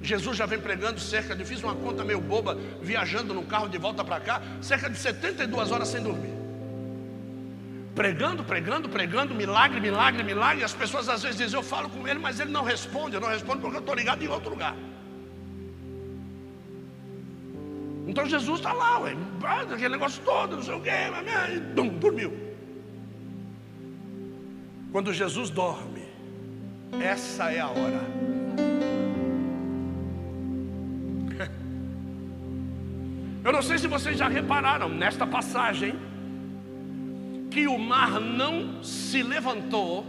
Jesus 0.00 0.36
já 0.36 0.46
vem 0.46 0.58
pregando 0.58 1.00
cerca 1.00 1.34
de, 1.34 1.44
fiz 1.44 1.62
uma 1.62 1.74
conta 1.74 2.04
meio 2.04 2.20
boba, 2.20 2.56
viajando 2.80 3.34
no 3.34 3.42
carro 3.42 3.68
de 3.68 3.78
volta 3.78 4.04
para 4.04 4.20
cá, 4.20 4.42
cerca 4.60 4.88
de 4.88 4.96
72 4.96 5.70
horas 5.70 5.88
sem 5.88 6.02
dormir. 6.02 6.32
Pregando, 7.94 8.44
pregando, 8.44 8.88
pregando, 8.88 9.34
milagre, 9.34 9.80
milagre, 9.80 10.22
milagre. 10.22 10.62
As 10.62 10.72
pessoas 10.72 11.08
às 11.08 11.22
vezes 11.22 11.36
dizem, 11.36 11.58
eu 11.58 11.64
falo 11.64 11.88
com 11.88 12.06
ele, 12.06 12.20
mas 12.20 12.38
ele 12.38 12.52
não 12.52 12.62
responde. 12.62 13.16
Eu 13.16 13.20
não 13.20 13.28
respondo 13.28 13.60
porque 13.60 13.76
eu 13.76 13.80
estou 13.80 13.94
ligado 13.94 14.22
em 14.22 14.28
outro 14.28 14.50
lugar. 14.50 14.76
Então 18.06 18.24
Jesus 18.24 18.60
está 18.60 18.72
lá, 18.72 19.00
ué, 19.00 19.16
aquele 19.70 19.90
negócio 19.90 20.22
todo, 20.24 20.56
não 20.56 20.62
sei 20.62 20.74
o 20.74 20.80
quê, 20.80 20.90
e 21.52 21.58
dum, 21.74 21.88
dormiu. 21.88 22.47
Quando 24.90 25.12
Jesus 25.12 25.50
dorme, 25.50 26.02
essa 27.00 27.52
é 27.52 27.60
a 27.60 27.68
hora. 27.68 28.00
Eu 33.44 33.52
não 33.52 33.62
sei 33.62 33.78
se 33.78 33.86
vocês 33.86 34.16
já 34.16 34.28
repararam 34.28 34.88
nesta 34.88 35.26
passagem 35.26 35.94
que 37.50 37.66
o 37.66 37.78
mar 37.78 38.20
não 38.20 38.82
se 38.82 39.22
levantou 39.22 40.06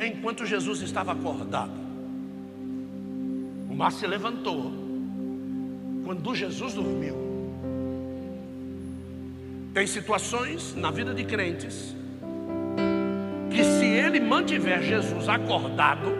enquanto 0.00 0.46
Jesus 0.46 0.82
estava 0.82 1.12
acordado. 1.12 1.86
O 3.68 3.74
mar 3.74 3.90
se 3.92 4.06
levantou 4.06 4.72
quando 6.04 6.34
Jesus 6.34 6.74
dormiu. 6.74 7.16
Tem 9.74 9.86
situações 9.86 10.74
na 10.74 10.90
vida 10.90 11.12
de 11.12 11.24
crentes 11.24 11.95
que 13.56 13.64
se 13.64 13.86
ele 13.86 14.20
mantiver 14.20 14.82
Jesus 14.82 15.30
acordado, 15.30 16.14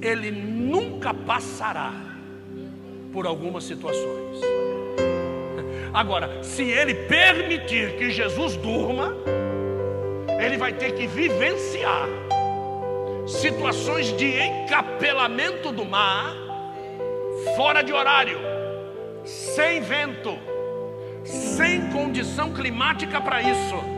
ele 0.00 0.30
nunca 0.30 1.12
passará 1.12 1.92
por 3.12 3.26
algumas 3.26 3.64
situações. 3.64 4.38
Agora, 5.92 6.44
se 6.44 6.62
ele 6.62 6.94
permitir 6.94 7.96
que 7.96 8.10
Jesus 8.10 8.56
durma, 8.56 9.16
ele 10.40 10.56
vai 10.56 10.72
ter 10.72 10.92
que 10.92 11.08
vivenciar 11.08 12.08
situações 13.26 14.16
de 14.16 14.40
encapelamento 14.40 15.72
do 15.72 15.84
mar 15.84 16.32
fora 17.56 17.82
de 17.82 17.92
horário, 17.92 18.38
sem 19.24 19.80
vento, 19.80 20.38
sem 21.24 21.90
condição 21.90 22.52
climática 22.52 23.20
para 23.20 23.42
isso. 23.42 23.91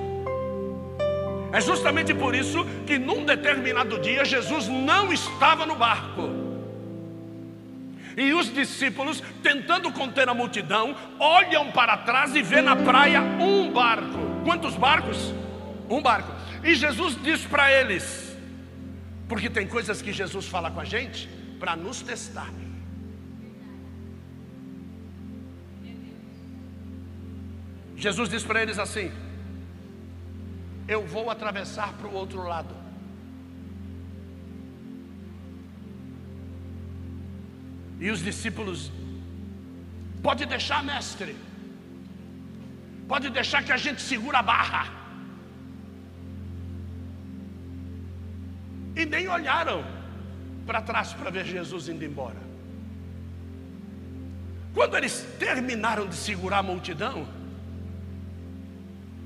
É 1.55 1.61
justamente 1.61 2.13
por 2.13 2.35
isso 2.35 2.65
que 2.85 2.99
num 2.99 3.25
determinado 3.25 4.01
dia 4.01 4.25
Jesus 4.25 4.67
não 4.67 5.13
estava 5.13 5.65
no 5.65 5.77
barco. 5.77 6.29
E 8.17 8.35
os 8.35 8.53
discípulos, 8.53 9.23
tentando 9.41 9.93
conter 9.93 10.29
a 10.29 10.35
multidão, 10.35 10.97
olham 11.17 11.71
para 11.71 11.97
trás 11.99 12.35
e 12.35 12.43
vê 12.43 12.61
na 12.61 12.75
praia 12.75 13.23
um 13.23 13.71
barco. 13.71 14.19
Quantos 14.43 14.75
barcos? 14.75 15.33
Um 15.89 16.03
barco. 16.03 16.33
E 16.65 16.75
Jesus 16.75 17.17
diz 17.23 17.45
para 17.47 17.71
eles, 17.71 18.37
porque 19.29 19.49
tem 19.49 19.65
coisas 19.65 20.03
que 20.03 20.13
Jesus 20.13 20.47
fala 20.47 20.73
com 20.73 20.81
a 20.81 20.85
gente 20.85 21.29
para 21.61 21.77
nos 21.77 22.03
testar. 22.03 22.53
Jesus 27.95 28.29
diz 28.29 28.43
para 28.43 28.61
eles 28.61 28.77
assim: 28.77 29.13
Eu 30.87 31.07
vou 31.07 31.31
atravessar 31.31 31.93
para 31.95 32.07
o 32.07 32.15
outro 32.15 32.43
lado. 32.43 32.75
E 37.99 38.11
os 38.11 38.21
discípulos, 38.21 38.93
pode 40.23 40.45
deixar, 40.45 40.85
mestre, 40.85 41.35
pode 43.09 43.31
deixar 43.31 43.63
que 43.63 43.73
a 43.73 43.77
gente 43.79 44.03
segura 44.03 44.41
a 44.41 44.43
barra. 44.43 44.93
E 48.95 49.07
nem 49.07 49.27
olharam 49.27 49.85
para 50.67 50.83
trás 50.83 51.13
para 51.13 51.31
ver 51.31 51.47
Jesus 51.47 51.89
indo 51.89 52.05
embora. 52.05 52.43
Quando 54.75 54.97
eles 54.97 55.27
terminaram 55.39 56.07
de 56.07 56.17
segurar 56.17 56.59
a 56.59 56.63
multidão, 56.63 57.27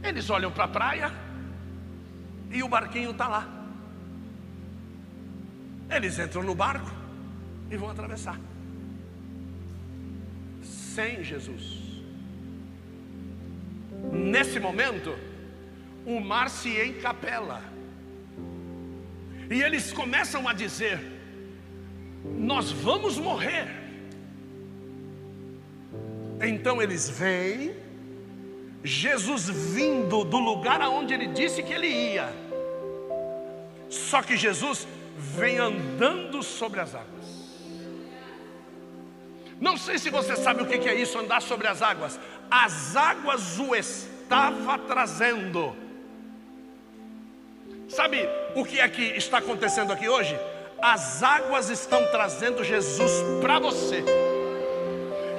eles 0.03 0.31
olham 0.31 0.53
para 0.53 0.65
a 0.65 0.69
praia 0.69 1.28
e 2.51 2.63
o 2.63 2.69
barquinho 2.69 3.11
está 3.11 3.29
lá. 3.29 3.49
Eles 5.91 6.19
entram 6.19 6.43
no 6.43 6.55
barco 6.55 6.91
e 7.71 7.77
vão 7.77 7.91
atravessar. 7.91 8.39
Sem 10.63 11.23
Jesus. 11.23 12.03
Nesse 14.13 14.61
momento, 14.61 15.17
o 16.05 16.21
mar 16.21 16.51
se 16.51 16.71
encapela. 16.83 17.63
E 19.51 19.63
eles 19.63 19.93
começam 19.93 20.47
a 20.47 20.53
dizer: 20.53 21.01
Nós 22.25 22.71
vamos 22.71 23.19
morrer. 23.19 23.67
Então 26.41 26.81
eles 26.81 27.09
vêm 27.09 27.75
Jesus 28.83 29.49
vindo 29.49 30.25
do 30.25 30.39
lugar 30.39 30.81
aonde 30.81 31.15
ele 31.15 31.27
disse 31.27 31.63
que 31.63 31.73
ele 31.73 31.89
ia. 31.89 32.33
Só 33.89 34.23
que 34.23 34.37
Jesus 34.37 34.87
vem 35.17 35.59
andando 35.59 36.43
sobre 36.43 36.81
as 36.81 36.95
águas. 36.95 37.19
Não 39.61 39.77
sei 39.77 39.99
se 39.99 40.11
você 40.11 40.37
sabe 40.37 40.63
o 40.63 40.67
que 40.67 40.89
é 40.89 40.95
isso, 40.95 41.19
andar 41.19 41.43
sobre 41.43 41.67
as 41.67 41.83
águas. 41.83 42.19
As 42.51 42.95
águas 42.95 43.59
o 43.59 43.75
estava 43.75 44.79
trazendo. 44.79 45.75
Sabe 47.89 48.29
o 48.55 48.65
que 48.65 48.79
é 48.79 48.89
que 48.89 49.03
está 49.17 49.39
acontecendo 49.39 49.93
aqui 49.93 50.09
hoje? 50.09 50.39
As 50.81 51.23
águas 51.23 51.71
estão 51.71 52.07
trazendo 52.11 52.63
Jesus 52.63 53.11
para 53.41 53.59
você. 53.59 54.05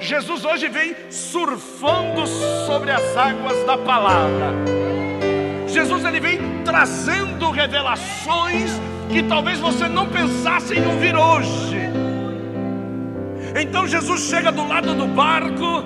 Jesus 0.00 0.44
hoje 0.46 0.68
vem 0.68 0.96
surfando 1.10 2.26
sobre 2.66 2.90
as 2.90 3.16
águas 3.16 3.64
da 3.66 3.76
palavra. 3.76 4.54
Jesus 5.66 6.04
ele 6.04 6.18
vem 6.18 6.62
trazendo 6.64 7.50
revelações 7.50 8.70
que 9.10 9.22
talvez 9.22 9.60
você 9.60 9.88
não 9.88 10.08
pensasse 10.08 10.74
em 10.74 10.86
ouvir 10.86 11.14
hoje. 11.14 11.78
Então 13.60 13.86
Jesus 13.86 14.22
chega 14.22 14.50
do 14.50 14.66
lado 14.66 14.94
do 14.94 15.06
barco, 15.06 15.84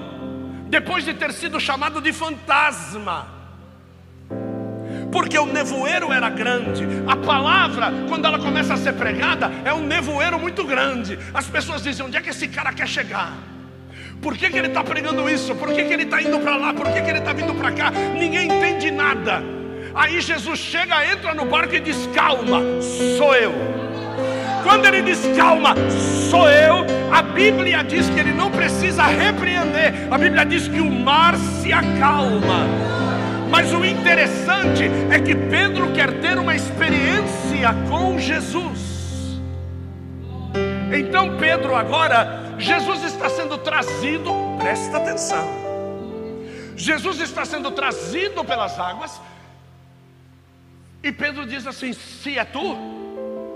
depois 0.68 1.04
de 1.04 1.14
ter 1.14 1.32
sido 1.32 1.58
chamado 1.58 2.00
de 2.00 2.12
fantasma, 2.12 3.26
porque 5.10 5.38
o 5.38 5.46
nevoeiro 5.46 6.12
era 6.12 6.30
grande. 6.30 6.86
A 7.06 7.16
palavra, 7.16 7.92
quando 8.08 8.26
ela 8.26 8.38
começa 8.38 8.74
a 8.74 8.76
ser 8.76 8.92
pregada, 8.92 9.50
é 9.64 9.72
um 9.72 9.84
nevoeiro 9.84 10.38
muito 10.38 10.62
grande. 10.64 11.18
As 11.32 11.46
pessoas 11.46 11.82
dizem: 11.82 12.06
onde 12.06 12.16
é 12.16 12.20
que 12.20 12.30
esse 12.30 12.46
cara 12.46 12.72
quer 12.72 12.86
chegar? 12.86 13.53
Por 14.20 14.36
que, 14.36 14.50
que 14.50 14.58
ele 14.58 14.68
está 14.68 14.82
pregando 14.82 15.28
isso? 15.28 15.54
Por 15.54 15.68
que, 15.68 15.84
que 15.84 15.92
ele 15.92 16.04
está 16.04 16.22
indo 16.22 16.38
para 16.40 16.56
lá? 16.56 16.72
Por 16.72 16.90
que, 16.92 17.00
que 17.00 17.10
ele 17.10 17.18
está 17.18 17.32
vindo 17.32 17.54
para 17.54 17.72
cá? 17.72 17.90
Ninguém 17.90 18.46
entende 18.46 18.90
nada. 18.90 19.42
Aí 19.94 20.20
Jesus 20.20 20.58
chega, 20.58 21.06
entra 21.12 21.34
no 21.34 21.44
barco 21.44 21.74
e 21.74 21.80
diz: 21.80 22.08
Calma, 22.14 22.60
sou 23.18 23.34
eu. 23.34 23.52
Quando 24.64 24.86
ele 24.86 25.02
diz 25.02 25.20
calma, 25.36 25.74
sou 26.30 26.48
eu, 26.48 26.86
a 27.12 27.20
Bíblia 27.20 27.84
diz 27.84 28.08
que 28.08 28.18
ele 28.18 28.32
não 28.32 28.50
precisa 28.50 29.02
repreender, 29.02 30.08
a 30.10 30.16
Bíblia 30.16 30.46
diz 30.46 30.66
que 30.66 30.80
o 30.80 30.90
mar 30.90 31.36
se 31.36 31.70
acalma. 31.70 32.66
Mas 33.50 33.74
o 33.74 33.84
interessante 33.84 34.90
é 35.10 35.18
que 35.18 35.34
Pedro 35.34 35.92
quer 35.92 36.10
ter 36.14 36.38
uma 36.38 36.56
experiência 36.56 37.74
com 37.90 38.18
Jesus. 38.18 39.38
Então 40.90 41.36
Pedro 41.36 41.76
agora 41.76 42.43
Jesus 42.58 43.02
está 43.04 43.28
sendo 43.28 43.58
trazido, 43.58 44.30
presta 44.58 44.98
atenção. 44.98 45.64
Jesus 46.76 47.20
está 47.20 47.44
sendo 47.44 47.70
trazido 47.70 48.44
pelas 48.44 48.78
águas. 48.78 49.20
E 51.02 51.12
Pedro 51.12 51.46
diz 51.46 51.66
assim: 51.66 51.92
Se 51.92 52.38
é 52.38 52.44
tu, 52.44 52.76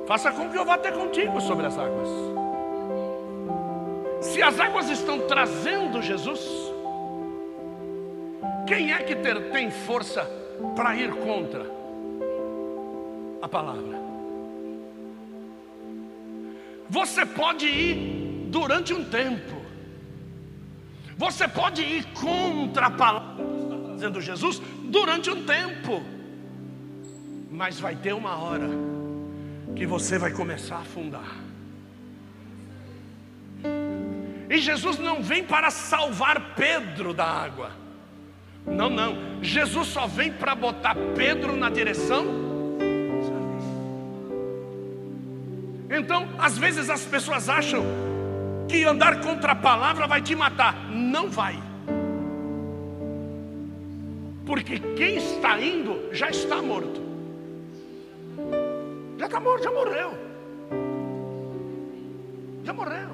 faça 0.06 0.30
com 0.32 0.48
que 0.50 0.56
eu 0.56 0.64
vá 0.64 0.78
ter 0.78 0.92
contigo 0.92 1.40
sobre 1.40 1.66
as 1.66 1.78
águas. 1.78 2.08
Se 4.20 4.42
as 4.42 4.58
águas 4.58 4.88
estão 4.90 5.20
trazendo 5.26 6.02
Jesus, 6.02 6.40
quem 8.66 8.92
é 8.92 8.98
que 8.98 9.14
ter, 9.16 9.50
tem 9.50 9.70
força 9.70 10.28
para 10.74 10.94
ir 10.96 11.10
contra 11.14 11.64
a 13.40 13.48
palavra? 13.48 13.98
Você 16.90 17.24
pode 17.24 17.66
ir 17.66 18.27
durante 18.50 18.92
um 18.92 19.04
tempo. 19.04 19.56
Você 21.16 21.48
pode 21.48 21.82
ir 21.82 22.04
contra 22.12 22.86
a 22.86 22.90
palavra 22.90 23.44
que 23.44 23.62
está 23.64 23.76
trazendo 23.76 24.20
Jesus 24.20 24.62
durante 24.84 25.30
um 25.30 25.44
tempo. 25.44 26.02
Mas 27.50 27.80
vai 27.80 27.96
ter 27.96 28.12
uma 28.12 28.36
hora 28.36 28.68
que 29.74 29.86
você 29.86 30.18
vai 30.18 30.30
começar 30.30 30.76
a 30.76 30.80
afundar. 30.80 31.36
E 34.50 34.58
Jesus 34.58 34.98
não 34.98 35.22
vem 35.22 35.44
para 35.44 35.70
salvar 35.70 36.54
Pedro 36.54 37.12
da 37.12 37.24
água. 37.24 37.72
Não, 38.66 38.88
não. 38.88 39.42
Jesus 39.42 39.88
só 39.88 40.06
vem 40.06 40.32
para 40.32 40.54
botar 40.54 40.94
Pedro 41.16 41.56
na 41.56 41.68
direção. 41.68 42.24
Então, 45.90 46.28
às 46.38 46.56
vezes 46.56 46.88
as 46.88 47.04
pessoas 47.04 47.48
acham 47.48 47.84
que 48.68 48.84
andar 48.84 49.20
contra 49.20 49.52
a 49.52 49.56
palavra 49.56 50.06
vai 50.06 50.20
te 50.20 50.36
matar. 50.36 50.74
Não 50.90 51.28
vai. 51.30 51.58
Porque 54.44 54.78
quem 54.96 55.16
está 55.16 55.60
indo 55.60 56.08
já 56.12 56.30
está 56.30 56.62
morto. 56.62 57.02
Já 59.18 59.26
está 59.26 59.40
morto, 59.40 59.64
já 59.64 59.70
morreu. 59.70 60.12
Já 62.64 62.72
morreu. 62.72 63.08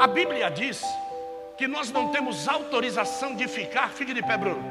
A 0.00 0.06
Bíblia 0.06 0.50
diz 0.50 0.82
que 1.56 1.66
nós 1.66 1.90
não 1.90 2.10
temos 2.10 2.48
autorização 2.48 3.34
de 3.34 3.48
ficar, 3.48 3.90
fique 3.90 4.14
de 4.14 4.22
pé, 4.22 4.36
Bruno. 4.38 4.62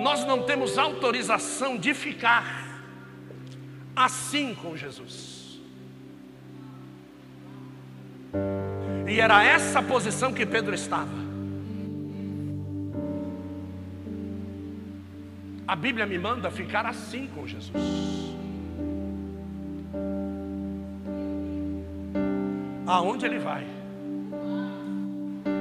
Nós 0.00 0.24
não 0.24 0.42
temos 0.42 0.78
autorização 0.78 1.76
de 1.76 1.92
ficar 1.92 2.44
assim 3.94 4.54
com 4.54 4.74
Jesus. 4.76 5.39
E 9.10 9.20
era 9.20 9.42
essa 9.42 9.82
posição 9.82 10.32
que 10.32 10.46
Pedro 10.46 10.72
estava. 10.72 11.10
A 15.66 15.74
Bíblia 15.74 16.06
me 16.06 16.16
manda 16.16 16.48
ficar 16.48 16.86
assim 16.86 17.26
com 17.26 17.44
Jesus. 17.44 17.74
Aonde 22.86 23.26
ele 23.26 23.40
vai? 23.40 23.66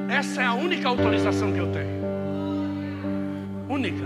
Essa 0.08 0.44
é 0.44 0.46
a 0.46 0.54
única 0.54 0.88
autorização 0.88 1.52
que 1.52 1.60
eu 1.60 1.72
tenho. 1.72 2.00
Única. 3.68 4.06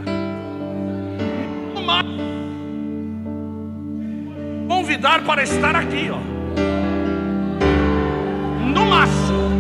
Convidar 4.70 5.22
para 5.26 5.44
estar 5.44 5.76
aqui, 5.76 6.10
ó. 6.10 6.43
No 8.74 8.86
máximo, 8.86 9.52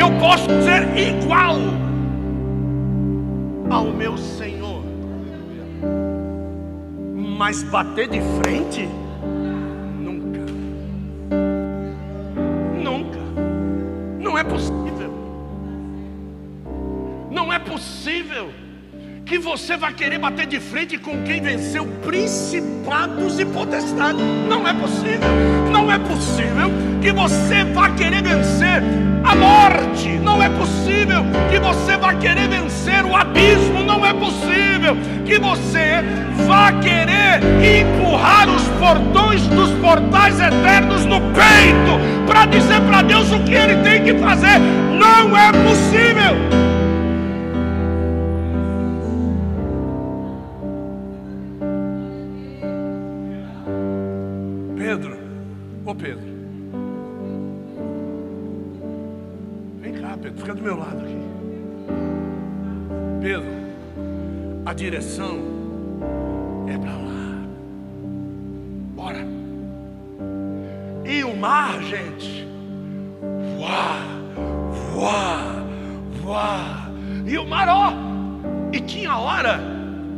eu 0.00 0.10
posso 0.18 0.46
ser 0.62 0.96
igual 0.96 1.56
ao 3.70 3.86
meu 3.86 4.16
Senhor, 4.16 4.82
mas 7.14 7.62
bater 7.64 8.08
de 8.08 8.20
frente. 8.40 8.88
Nunca, 10.00 10.40
nunca, 12.82 13.20
não 14.20 14.38
é 14.38 14.44
possível. 14.44 14.84
Possível 17.66 18.50
que 19.34 19.38
você 19.40 19.76
vai 19.76 19.92
querer 19.92 20.16
bater 20.16 20.46
de 20.46 20.60
frente 20.60 20.96
com 20.96 21.24
quem 21.24 21.40
venceu 21.40 21.84
principados 22.04 23.40
e 23.40 23.44
potestades. 23.44 24.22
Não 24.48 24.64
é 24.64 24.72
possível. 24.72 25.28
Não 25.72 25.90
é 25.90 25.98
possível 25.98 26.70
que 27.02 27.10
você 27.10 27.64
vá 27.64 27.90
querer 27.90 28.22
vencer 28.22 28.80
a 29.24 29.34
morte. 29.34 30.10
Não 30.22 30.40
é 30.40 30.48
possível 30.48 31.24
que 31.50 31.58
você 31.58 31.96
vá 31.96 32.14
querer 32.14 32.46
vencer 32.46 33.04
o 33.04 33.16
abismo. 33.16 33.82
Não 33.82 34.06
é 34.06 34.14
possível 34.14 34.96
que 35.26 35.36
você 35.40 36.04
vá 36.46 36.70
querer 36.74 37.40
empurrar 37.80 38.48
os 38.48 38.62
portões 38.78 39.44
dos 39.48 39.70
portais 39.80 40.38
eternos 40.38 41.04
no 41.06 41.20
peito 41.20 42.24
para 42.24 42.46
dizer 42.46 42.80
para 42.82 43.02
Deus 43.02 43.32
o 43.32 43.40
que 43.40 43.54
ele 43.54 43.82
tem 43.82 44.04
que 44.04 44.14
fazer. 44.14 44.60
Não 44.60 45.36
é 45.36 45.50
possível. 45.50 46.73
Direção 64.74 65.38
é 66.68 66.76
para 66.76 66.92
lá. 66.92 67.46
Bora. 68.94 69.26
E 71.04 71.24
o 71.24 71.36
mar, 71.36 71.82
gente. 71.82 72.46
Voar, 73.56 74.02
voar, 74.92 75.64
voar. 76.20 76.90
E 77.26 77.38
o 77.38 77.46
mar, 77.46 77.68
ó. 77.68 77.92
E 78.72 78.80
tinha 78.80 79.16
hora 79.16 79.60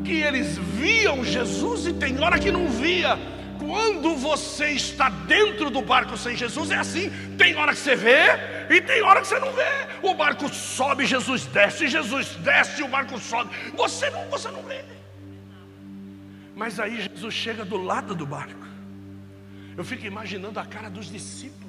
que 0.05 0.23
eles 0.23 0.57
viam 0.57 1.25
Jesus 1.25 1.87
e 1.87 1.92
tem 1.92 2.23
hora 2.23 2.38
que 2.38 2.51
não 2.51 2.69
via 2.69 3.19
quando 3.59 4.14
você 4.14 4.71
está 4.71 5.09
dentro 5.09 5.45
do 5.77 5.83
barco 5.83 6.17
sem 6.17 6.35
Jesus, 6.35 6.71
é 6.71 6.77
assim: 6.77 7.11
tem 7.37 7.55
hora 7.55 7.73
que 7.73 7.79
você 7.79 7.95
vê 7.95 8.25
e 8.71 8.81
tem 8.81 9.03
hora 9.03 9.21
que 9.21 9.27
você 9.27 9.39
não 9.39 9.53
vê. 9.53 9.62
O 10.03 10.15
barco 10.15 10.49
sobe, 10.49 11.05
Jesus 11.05 11.45
desce, 11.47 11.87
Jesus 11.87 12.29
desce, 12.37 12.83
o 12.83 12.89
barco 12.89 13.19
sobe. 13.19 13.51
Você 13.75 14.09
não, 14.11 14.25
você 14.31 14.51
não 14.51 14.62
vê. 14.62 14.83
Mas 16.55 16.81
aí 16.81 17.03
Jesus 17.03 17.35
chega 17.35 17.65
do 17.65 17.77
lado 17.77 18.15
do 18.15 18.27
barco. 18.27 18.67
Eu 19.77 19.85
fico 19.85 20.07
imaginando 20.07 20.59
a 20.59 20.65
cara 20.65 20.89
dos 20.89 21.11
discípulos. 21.12 21.65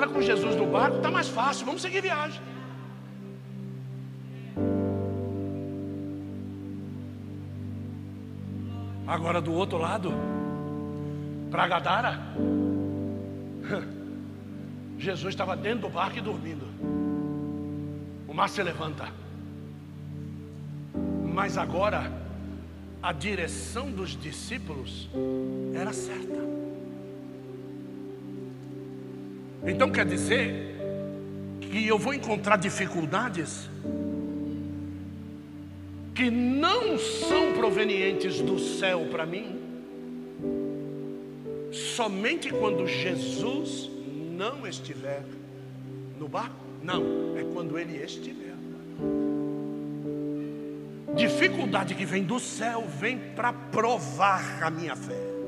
Agora 0.00 0.14
com 0.14 0.22
Jesus 0.22 0.56
no 0.56 0.64
barco 0.64 0.96
está 0.96 1.10
mais 1.10 1.28
fácil, 1.28 1.66
vamos 1.66 1.82
seguir 1.82 2.00
viagem. 2.00 2.40
Agora 9.06 9.42
do 9.42 9.52
outro 9.52 9.76
lado, 9.76 10.10
para 11.50 11.68
Gadara, 11.68 12.18
Jesus 14.96 15.34
estava 15.34 15.54
dentro 15.54 15.80
do 15.80 15.90
barco 15.90 16.16
e 16.16 16.22
dormindo. 16.22 16.64
O 18.26 18.32
mar 18.32 18.48
se 18.48 18.62
levanta. 18.62 19.06
Mas 21.30 21.58
agora, 21.58 22.10
a 23.02 23.12
direção 23.12 23.90
dos 23.90 24.18
discípulos 24.18 25.10
era 25.74 25.92
certa. 25.92 26.59
Então 29.66 29.90
quer 29.90 30.06
dizer 30.06 30.76
que 31.60 31.86
eu 31.86 31.98
vou 31.98 32.14
encontrar 32.14 32.56
dificuldades 32.56 33.68
que 36.14 36.30
não 36.30 36.98
são 36.98 37.52
provenientes 37.52 38.40
do 38.40 38.58
céu 38.58 39.06
para 39.10 39.24
mim, 39.24 39.58
somente 41.72 42.50
quando 42.50 42.86
Jesus 42.86 43.90
não 44.36 44.66
estiver 44.66 45.22
no 46.18 46.28
barco. 46.28 46.64
Não, 46.82 47.36
é 47.36 47.44
quando 47.54 47.78
ele 47.78 48.02
estiver. 48.02 48.54
Dificuldade 51.14 51.94
que 51.94 52.04
vem 52.04 52.22
do 52.22 52.38
céu 52.38 52.86
vem 52.86 53.18
para 53.34 53.52
provar 53.52 54.62
a 54.62 54.70
minha 54.70 54.96
fé. 54.96 55.39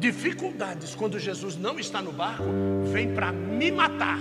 Dificuldades 0.00 0.94
quando 0.94 1.18
Jesus 1.18 1.58
não 1.58 1.78
está 1.78 2.00
no 2.00 2.10
barco 2.10 2.42
vem 2.90 3.12
para 3.12 3.30
me 3.30 3.70
matar. 3.70 4.18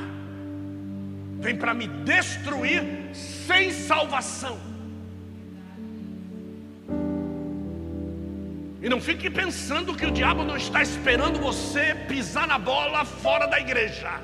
Vem 1.39 1.55
para 1.55 1.73
me 1.73 1.87
destruir 1.87 2.83
sem 3.13 3.71
salvação. 3.71 4.59
E 8.81 8.89
não 8.89 8.99
fique 8.99 9.29
pensando 9.29 9.95
que 9.95 10.05
o 10.05 10.11
diabo 10.11 10.43
não 10.43 10.57
está 10.57 10.81
esperando 10.81 11.39
você 11.39 11.95
pisar 12.09 12.45
na 12.45 12.59
bola 12.59 13.05
fora 13.05 13.45
da 13.45 13.57
igreja. 13.57 14.19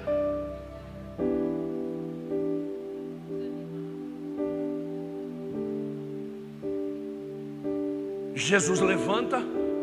Jesus 8.36 8.82
levanta 8.82 9.40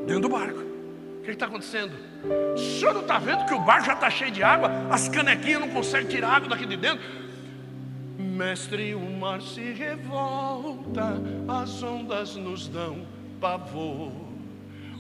dentro 0.06 0.20
do 0.20 0.28
barco. 0.28 0.71
O 1.22 1.24
que 1.24 1.30
está 1.30 1.46
acontecendo? 1.46 1.92
O 2.52 2.58
senhor 2.58 2.94
não 2.94 3.02
está 3.02 3.16
vendo 3.16 3.46
que 3.46 3.54
o 3.54 3.60
barco 3.60 3.86
já 3.86 3.92
está 3.92 4.10
cheio 4.10 4.32
de 4.32 4.42
água? 4.42 4.68
As 4.90 5.08
canequinhas 5.08 5.60
não 5.60 5.68
conseguem 5.68 6.08
tirar 6.08 6.34
água 6.34 6.48
daqui 6.48 6.66
de 6.66 6.76
dentro? 6.76 7.00
Mestre, 8.18 8.92
o 8.96 9.18
mar 9.20 9.40
se 9.40 9.72
revolta, 9.72 11.22
as 11.46 11.80
ondas 11.80 12.34
nos 12.34 12.66
dão 12.66 13.06
pavor. 13.40 14.10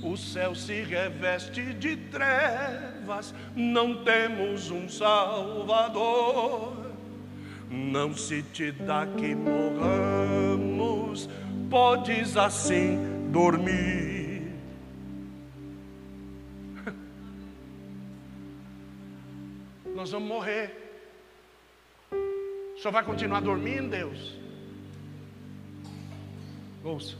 O 0.00 0.16
céu 0.16 0.54
se 0.54 0.82
reveste 0.82 1.74
de 1.74 1.96
trevas, 1.96 3.34
não 3.56 4.04
temos 4.04 4.70
um 4.70 4.88
Salvador. 4.88 6.86
Não 7.68 8.14
se 8.14 8.44
te 8.44 8.70
dá 8.70 9.06
que 9.06 9.34
morramos, 9.34 11.28
podes 11.68 12.36
assim 12.36 12.96
dormir. 13.32 14.11
Nós 20.02 20.10
vamos 20.10 20.28
morrer. 20.28 20.66
Só 22.78 22.90
vai 22.90 23.04
continuar 23.04 23.40
dormindo, 23.40 23.90
Deus? 23.90 24.36
Ouça. 26.82 27.14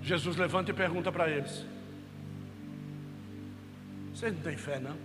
Jesus 0.00 0.38
levanta 0.38 0.70
e 0.70 0.74
pergunta 0.74 1.12
para 1.12 1.28
eles: 1.28 1.66
Vocês 4.14 4.32
não 4.32 4.40
têm 4.40 4.56
fé, 4.56 4.78
não? 4.78 4.96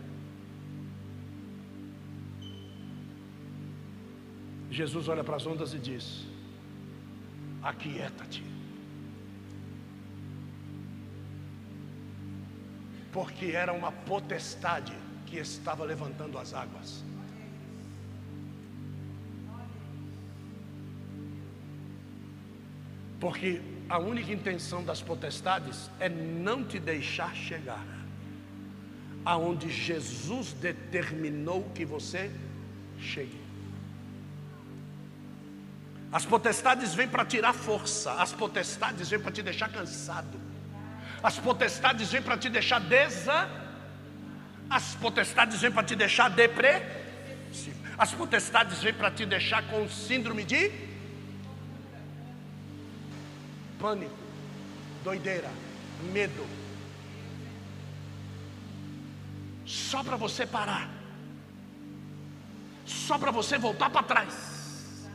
Jesus 4.71 5.10
olha 5.10 5.21
para 5.21 5.36
as 5.36 5.45
ondas 5.45 5.73
e 5.73 5.80
diz: 5.80 6.25
Aquieta-te. 7.62 8.56
porque 13.12 13.45
era 13.45 13.71
uma 13.71 13.93
potestade 13.93 14.93
que 15.36 15.41
estava 15.41 15.84
levantando 15.84 16.38
as 16.38 16.54
águas. 16.54 17.04
Porque 23.19 23.62
a 23.89 24.00
única 24.00 24.32
intenção 24.32 24.84
das 24.84 25.02
potestades 25.02 25.89
é 26.00 26.08
não 26.08 26.63
te 26.63 26.80
deixar 26.80 27.36
chegar 27.36 27.86
aonde 29.26 29.69
Jesus 29.69 30.54
determinou 30.54 31.63
que 31.74 31.84
você 31.84 32.32
chegue. 33.00 33.41
As 36.12 36.26
potestades 36.26 36.93
vêm 36.93 37.08
para 37.10 37.26
tirar 37.26 37.52
força, 37.52 38.13
as 38.13 38.32
potestades 38.32 39.10
vêm 39.10 39.19
para 39.19 39.32
te 39.32 39.41
deixar 39.41 39.69
cansado. 39.69 40.39
As 41.21 41.38
potestades 41.39 42.12
vêm 42.12 42.21
para 42.21 42.38
te 42.38 42.50
deixar 42.50 42.80
desa. 42.80 43.64
As 44.69 44.95
potestades 44.95 45.62
vêm 45.62 45.71
para 45.71 45.84
te 45.84 45.95
deixar 45.95 46.30
depressivo. 46.30 47.86
As 47.97 48.13
potestades 48.13 48.82
vêm 48.82 48.93
para 48.93 49.12
te 49.12 49.25
deixar 49.25 49.63
com 49.63 49.88
síndrome 49.88 50.43
de 50.43 50.71
pânico, 53.80 54.15
doideira, 55.04 55.49
medo. 56.12 56.45
Só 59.65 60.04
para 60.04 60.15
você 60.15 60.45
parar. 60.45 60.89
Só 62.86 63.17
para 63.17 63.32
você 63.32 63.58
voltar 63.58 63.89
para 63.89 64.04
trás. 64.04 65.08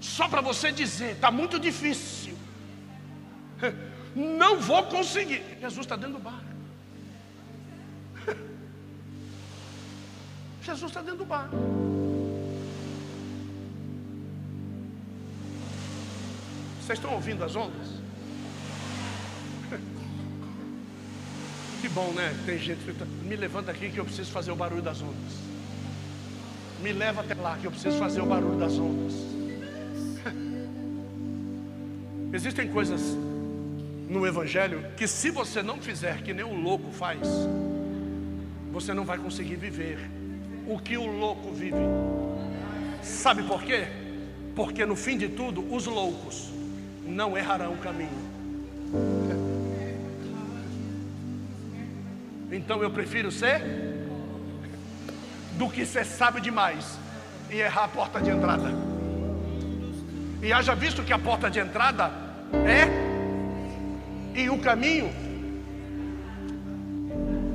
Só 0.00 0.28
para 0.28 0.40
você 0.40 0.72
dizer, 0.72 1.12
está 1.12 1.30
muito 1.30 1.58
difícil. 1.58 2.36
Não 4.14 4.60
vou 4.60 4.82
conseguir. 4.84 5.42
Jesus 5.60 5.80
está 5.80 5.96
dentro 5.96 6.14
do 6.14 6.18
barco. 6.18 6.51
Jesus 10.62 10.90
está 10.90 11.00
dentro 11.00 11.18
do 11.18 11.24
barco. 11.24 11.56
Vocês 16.80 16.98
estão 16.98 17.14
ouvindo 17.14 17.44
as 17.44 17.56
ondas? 17.56 17.88
Que 21.80 21.88
bom, 21.88 22.12
né? 22.12 22.32
Tem 22.46 22.60
gente 22.60 22.78
que 22.78 23.04
me 23.26 23.34
levanta 23.34 23.72
aqui 23.72 23.90
que 23.90 23.98
eu 23.98 24.04
preciso 24.04 24.30
fazer 24.30 24.52
o 24.52 24.56
barulho 24.56 24.82
das 24.82 25.02
ondas. 25.02 25.32
Me 26.80 26.92
leva 26.92 27.22
até 27.22 27.34
lá 27.34 27.58
que 27.58 27.66
eu 27.66 27.72
preciso 27.72 27.98
fazer 27.98 28.20
o 28.20 28.26
barulho 28.26 28.56
das 28.56 28.78
ondas. 28.78 29.14
Existem 32.32 32.68
coisas 32.68 33.00
no 34.08 34.24
Evangelho 34.24 34.92
que 34.96 35.08
se 35.08 35.30
você 35.30 35.60
não 35.60 35.82
fizer 35.82 36.22
que 36.22 36.32
nem 36.32 36.44
o 36.44 36.54
louco 36.54 36.92
faz, 36.92 37.26
você 38.70 38.94
não 38.94 39.04
vai 39.04 39.18
conseguir 39.18 39.56
viver 39.56 39.98
o 40.72 40.78
que 40.78 40.96
o 40.96 41.06
louco 41.06 41.52
vive. 41.52 41.76
Sabe 43.02 43.42
por 43.42 43.62
quê? 43.62 43.86
Porque 44.56 44.86
no 44.86 44.96
fim 44.96 45.18
de 45.18 45.28
tudo, 45.28 45.62
os 45.72 45.86
loucos 45.86 46.50
não 47.06 47.36
errarão 47.36 47.74
o 47.74 47.78
caminho. 47.78 48.32
Então 52.50 52.82
eu 52.82 52.90
prefiro 52.90 53.30
ser 53.30 53.60
do 55.58 55.68
que 55.68 55.84
ser 55.84 56.04
sábio 56.04 56.40
demais 56.40 56.98
e 57.50 57.56
errar 57.56 57.84
a 57.84 57.88
porta 57.88 58.20
de 58.20 58.30
entrada. 58.30 58.70
E 60.42 60.52
haja 60.52 60.74
visto 60.74 61.02
que 61.02 61.12
a 61.12 61.18
porta 61.18 61.50
de 61.50 61.58
entrada 61.60 62.10
é 62.66 64.38
e 64.38 64.48
o 64.48 64.58
caminho. 64.58 65.12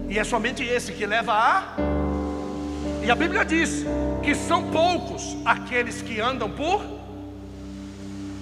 E 0.09 0.17
é 0.17 0.23
somente 0.23 0.63
esse 0.63 0.93
que 0.93 1.05
leva 1.05 1.33
a. 1.33 1.96
E 3.03 3.11
a 3.11 3.15
Bíblia 3.15 3.45
diz 3.45 3.85
que 4.23 4.35
são 4.35 4.69
poucos 4.71 5.37
aqueles 5.45 6.01
que 6.01 6.19
andam 6.19 6.49
por 6.49 6.97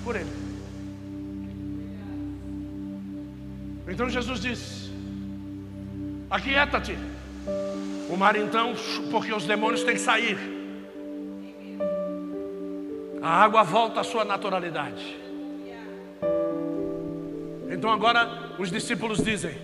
por 0.04 0.16
ele. 0.16 0.32
Então 3.88 4.10
Jesus 4.10 4.40
disse: 4.40 4.92
Aquieta-te. 6.30 6.98
O 8.10 8.16
mar 8.16 8.36
então, 8.36 8.74
porque 9.12 9.34
os 9.34 9.46
demônios 9.46 9.84
têm 9.84 9.96
que 9.96 10.02
sair. 10.02 10.38
A 13.22 13.44
água 13.44 13.64
volta 13.64 14.02
à 14.02 14.04
sua 14.04 14.24
naturalidade. 14.24 15.18
Então 17.70 17.92
agora 17.92 18.56
os 18.60 18.72
discípulos 18.72 19.24
dizem: 19.24 19.56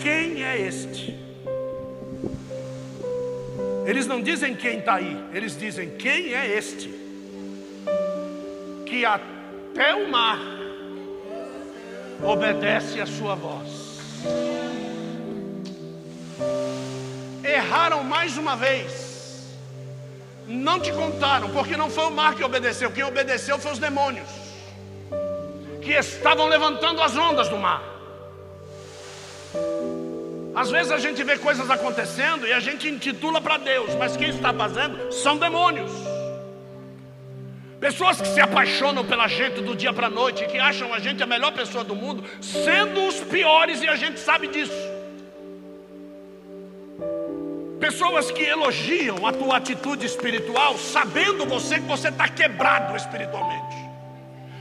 Quem 0.00 0.42
é 0.44 0.60
este? 0.60 1.29
Eles 3.90 4.06
não 4.06 4.22
dizem 4.22 4.54
quem 4.54 4.78
está 4.78 4.94
aí, 4.94 5.20
eles 5.32 5.58
dizem: 5.58 5.90
Quem 5.90 6.32
é 6.32 6.46
este? 6.56 6.88
Que 8.86 9.04
até 9.04 9.92
o 9.96 10.08
mar 10.08 10.38
obedece 12.22 13.00
a 13.00 13.06
sua 13.06 13.34
voz. 13.34 13.98
Erraram 17.42 18.04
mais 18.04 18.38
uma 18.38 18.54
vez. 18.54 19.58
Não 20.46 20.78
te 20.78 20.92
contaram, 20.92 21.50
porque 21.50 21.76
não 21.76 21.90
foi 21.90 22.04
o 22.04 22.12
mar 22.12 22.36
que 22.36 22.44
obedeceu, 22.44 22.92
quem 22.92 23.02
obedeceu 23.02 23.58
foi 23.58 23.72
os 23.72 23.80
demônios 23.80 24.30
que 25.82 25.94
estavam 25.94 26.46
levantando 26.46 27.02
as 27.02 27.16
ondas 27.16 27.48
do 27.48 27.58
mar. 27.58 27.89
Às 30.60 30.70
vezes 30.70 30.92
a 30.92 30.98
gente 30.98 31.24
vê 31.24 31.38
coisas 31.38 31.70
acontecendo 31.70 32.46
e 32.46 32.52
a 32.52 32.60
gente 32.60 32.86
intitula 32.86 33.40
para 33.40 33.56
Deus, 33.56 33.94
mas 33.94 34.14
quem 34.14 34.28
está 34.28 34.52
fazendo 34.52 35.10
são 35.10 35.38
demônios. 35.38 35.90
Pessoas 37.80 38.20
que 38.20 38.28
se 38.28 38.42
apaixonam 38.42 39.02
pela 39.02 39.26
gente 39.26 39.62
do 39.62 39.74
dia 39.74 39.90
para 39.90 40.08
a 40.08 40.10
noite, 40.10 40.46
que 40.48 40.58
acham 40.58 40.92
a 40.92 40.98
gente 40.98 41.22
a 41.22 41.26
melhor 41.26 41.50
pessoa 41.52 41.82
do 41.82 41.96
mundo, 41.96 42.22
sendo 42.42 43.06
os 43.06 43.20
piores 43.20 43.80
e 43.80 43.88
a 43.88 43.96
gente 43.96 44.20
sabe 44.20 44.48
disso. 44.48 44.82
Pessoas 47.80 48.30
que 48.30 48.42
elogiam 48.42 49.26
a 49.26 49.32
tua 49.32 49.56
atitude 49.56 50.04
espiritual, 50.04 50.76
sabendo 50.76 51.46
você 51.46 51.76
que 51.76 51.86
você 51.86 52.08
está 52.08 52.28
quebrado 52.28 52.94
espiritualmente. 52.94 53.79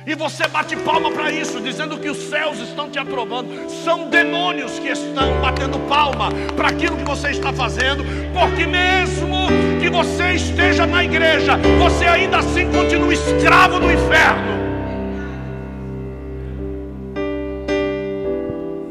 E 0.05 0.15
você 0.15 0.47
bate 0.47 0.75
palma 0.77 1.11
para 1.11 1.31
isso, 1.31 1.59
dizendo 1.59 1.97
que 1.97 2.09
os 2.09 2.17
céus 2.17 2.57
estão 2.59 2.89
te 2.89 2.97
aprovando. 2.97 3.69
São 3.83 4.09
demônios 4.09 4.79
que 4.79 4.87
estão 4.87 5.39
batendo 5.41 5.77
palma 5.87 6.29
para 6.55 6.69
aquilo 6.69 6.97
que 6.97 7.03
você 7.03 7.31
está 7.31 7.51
fazendo, 7.51 8.03
porque 8.33 8.65
mesmo 8.65 9.47
que 9.79 9.89
você 9.89 10.33
esteja 10.33 10.85
na 10.85 11.03
igreja, 11.03 11.57
você 11.77 12.05
ainda 12.05 12.37
assim 12.37 12.71
continua 12.71 13.13
escravo 13.13 13.79
do 13.79 13.91
inferno. 13.91 14.59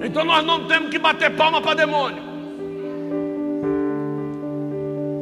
Então 0.04 0.24
nós 0.24 0.44
não 0.44 0.66
temos 0.66 0.90
que 0.90 0.98
bater 0.98 1.30
palma 1.30 1.60
para 1.62 1.74
demônio. 1.74 2.22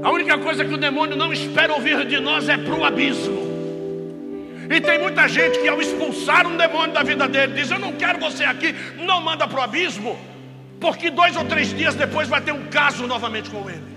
A 0.03 0.11
única 0.11 0.39
coisa 0.39 0.65
que 0.65 0.75
o 0.75 0.79
demônio 0.79 1.17
não 1.17 1.33
espera 1.33 1.73
ouvir 1.73 2.05
de 2.07 2.21
nós 2.21 2.49
é 2.49 2.57
para 2.57 2.75
o 2.75 2.85
abismo. 2.85 3.46
E 4.69 4.81
tem 4.81 4.99
muita 4.99 5.29
gente 5.29 5.59
que 5.61 5.69
ao 5.69 5.81
expulsar 5.81 6.47
um 6.47 6.57
demônio 6.57 6.93
da 6.93 7.03
vida 7.03 7.29
dele 7.29 7.55
diz: 7.55 7.71
Eu 7.71 7.79
não 7.79 7.93
quero 7.93 8.19
você 8.19 8.45
aqui, 8.45 8.75
não 8.99 9.21
manda 9.21 9.47
para 9.47 9.61
o 9.61 9.63
abismo, 9.63 10.19
porque 10.81 11.11
dois 11.11 11.37
ou 11.37 11.45
três 11.45 11.73
dias 11.75 11.95
depois 11.95 12.29
vai 12.29 12.41
ter 12.41 12.53
um 12.53 12.67
caso 12.67 13.07
novamente 13.07 13.49
com 13.49 13.69
ele. 13.71 13.97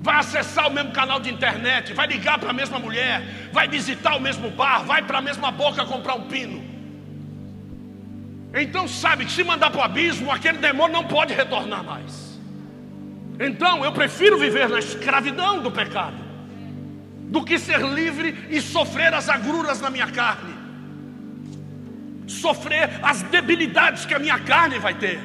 Vai 0.00 0.16
acessar 0.16 0.68
o 0.68 0.72
mesmo 0.72 0.92
canal 0.92 1.20
de 1.20 1.30
internet, 1.30 1.92
vai 1.92 2.06
ligar 2.06 2.38
para 2.38 2.50
a 2.50 2.52
mesma 2.52 2.78
mulher, 2.78 3.22
vai 3.52 3.68
visitar 3.68 4.16
o 4.16 4.20
mesmo 4.20 4.50
bar, 4.50 4.84
vai 4.84 5.02
para 5.02 5.18
a 5.18 5.22
mesma 5.22 5.50
boca 5.50 5.84
comprar 5.84 6.14
um 6.14 6.22
pino. 6.22 6.64
Então 8.54 8.88
sabe 8.88 9.26
que 9.26 9.32
se 9.32 9.44
mandar 9.44 9.70
para 9.70 9.80
o 9.80 9.84
abismo, 9.84 10.30
aquele 10.30 10.58
demônio 10.58 10.92
não 10.94 11.04
pode 11.04 11.34
retornar 11.34 11.84
mais. 11.84 12.40
Então 13.38 13.84
eu 13.84 13.92
prefiro 13.92 14.38
viver 14.38 14.68
na 14.68 14.78
escravidão 14.78 15.60
do 15.60 15.70
pecado 15.70 16.25
do 17.26 17.44
que 17.44 17.58
ser 17.58 17.80
livre 17.80 18.46
e 18.50 18.60
sofrer 18.60 19.12
as 19.12 19.28
agruras 19.28 19.80
na 19.80 19.90
minha 19.90 20.06
carne, 20.06 20.54
sofrer 22.26 23.00
as 23.02 23.22
debilidades 23.22 24.04
que 24.04 24.14
a 24.14 24.18
minha 24.18 24.38
carne 24.38 24.78
vai 24.78 24.94
ter, 24.94 25.20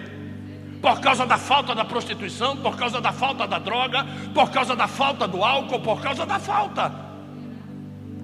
por 0.82 1.00
causa 1.00 1.26
da 1.26 1.38
falta 1.38 1.76
da 1.76 1.86
prostituição, 1.86 2.58
por 2.58 2.76
causa 2.76 3.00
da 3.00 3.12
falta 3.12 3.48
da 3.48 3.60
droga, 3.60 4.06
por 4.34 4.50
causa 4.50 4.76
da 4.76 4.88
falta 4.88 5.28
do 5.28 5.44
álcool, 5.44 5.80
por 5.80 6.02
causa 6.02 6.26
da 6.26 6.40
falta. 6.40 6.92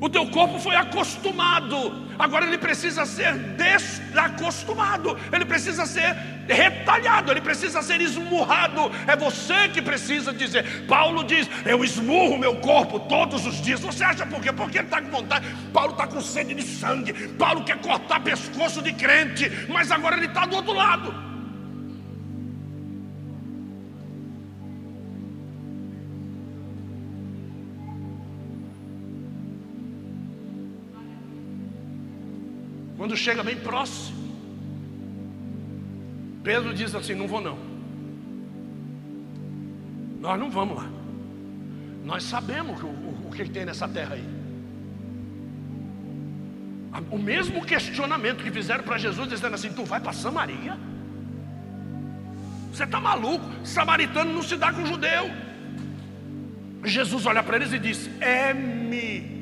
O 0.02 0.10
teu 0.10 0.26
corpo 0.28 0.60
foi 0.60 0.76
acostumado, 0.76 2.07
agora 2.18 2.46
ele 2.46 2.58
precisa 2.58 3.06
ser 3.06 3.34
desacostumado, 3.34 5.18
ele 5.32 5.46
precisa 5.46 5.86
ser 5.86 6.16
retalhado, 6.48 7.32
ele 7.32 7.42
precisa 7.42 7.82
ser 7.82 8.02
esmurrado. 8.02 8.92
É 9.06 9.16
você 9.16 9.68
que 9.70 9.82
precisa 9.82 10.34
dizer. 10.34 10.86
Paulo 10.88 11.24
diz: 11.24 11.50
Eu 11.66 11.84
esmurro 11.84 12.38
meu 12.38 12.56
corpo 12.58 13.00
todos 13.02 13.46
os 13.46 13.62
dias. 13.62 13.80
Você 13.82 14.04
acha 14.04 14.26
por 14.26 14.42
quê? 14.42 14.52
Porque 14.52 14.78
ele 14.78 14.88
está 14.88 15.02
com 15.02 15.10
vontade. 15.10 15.48
Paulo 15.74 15.92
está 15.92 16.08
com 16.08 16.22
sede 16.22 16.54
de 16.54 16.64
sangue. 16.64 17.14
Paulo 17.30 17.64
quer 17.64 17.80
cortar 17.80 18.20
pescoço 18.22 18.82
de 18.82 18.94
crente, 18.94 19.50
mas 19.70 19.92
agora 19.92 20.18
ele 20.18 20.28
está 20.28 20.46
do 20.46 20.56
outro 20.56 20.74
lado. 20.74 21.27
Quando 33.08 33.16
chega 33.16 33.42
bem 33.42 33.56
próximo, 33.56 34.18
Pedro 36.44 36.74
diz 36.74 36.94
assim: 36.94 37.16
Não 37.16 37.26
vou 37.26 37.40
não. 37.40 37.58
Nós 40.20 40.38
não 40.38 40.52
vamos 40.52 40.76
lá. 40.76 40.90
Nós 42.04 42.24
sabemos 42.24 42.84
o, 42.84 42.88
o, 42.88 43.28
o 43.28 43.32
que 43.32 43.48
tem 43.48 43.64
nessa 43.64 43.88
terra 43.88 44.16
aí. 44.16 44.26
O 47.10 47.18
mesmo 47.18 47.64
questionamento 47.64 48.44
que 48.44 48.52
fizeram 48.52 48.84
para 48.84 48.98
Jesus, 48.98 49.30
dizendo 49.30 49.56
assim: 49.56 49.72
Tu 49.72 49.86
vai 49.86 50.02
para 50.02 50.12
Samaria? 50.12 50.78
Você 52.74 52.84
está 52.84 53.00
maluco? 53.00 53.50
Samaritano 53.66 54.34
não 54.34 54.44
se 54.44 54.58
dá 54.58 54.74
com 54.74 54.86
judeu. 54.86 55.32
Jesus 56.84 57.26
olha 57.26 57.42
para 57.42 57.56
eles 57.56 57.72
e 57.72 57.80
diz: 57.80 58.10
É-me 58.20 59.37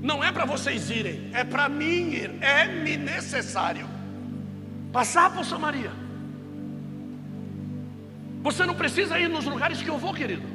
não 0.00 0.22
é 0.22 0.30
para 0.30 0.44
vocês 0.44 0.90
irem, 0.90 1.30
é 1.32 1.44
para 1.44 1.68
mim 1.68 2.10
ir. 2.12 2.30
É-me 2.40 2.96
necessário 2.96 3.86
passar 4.92 5.32
por 5.32 5.44
Samaria. 5.44 5.90
Você 8.42 8.64
não 8.64 8.74
precisa 8.74 9.18
ir 9.18 9.28
nos 9.28 9.44
lugares 9.44 9.82
que 9.82 9.88
eu 9.88 9.98
vou, 9.98 10.14
querido. 10.14 10.46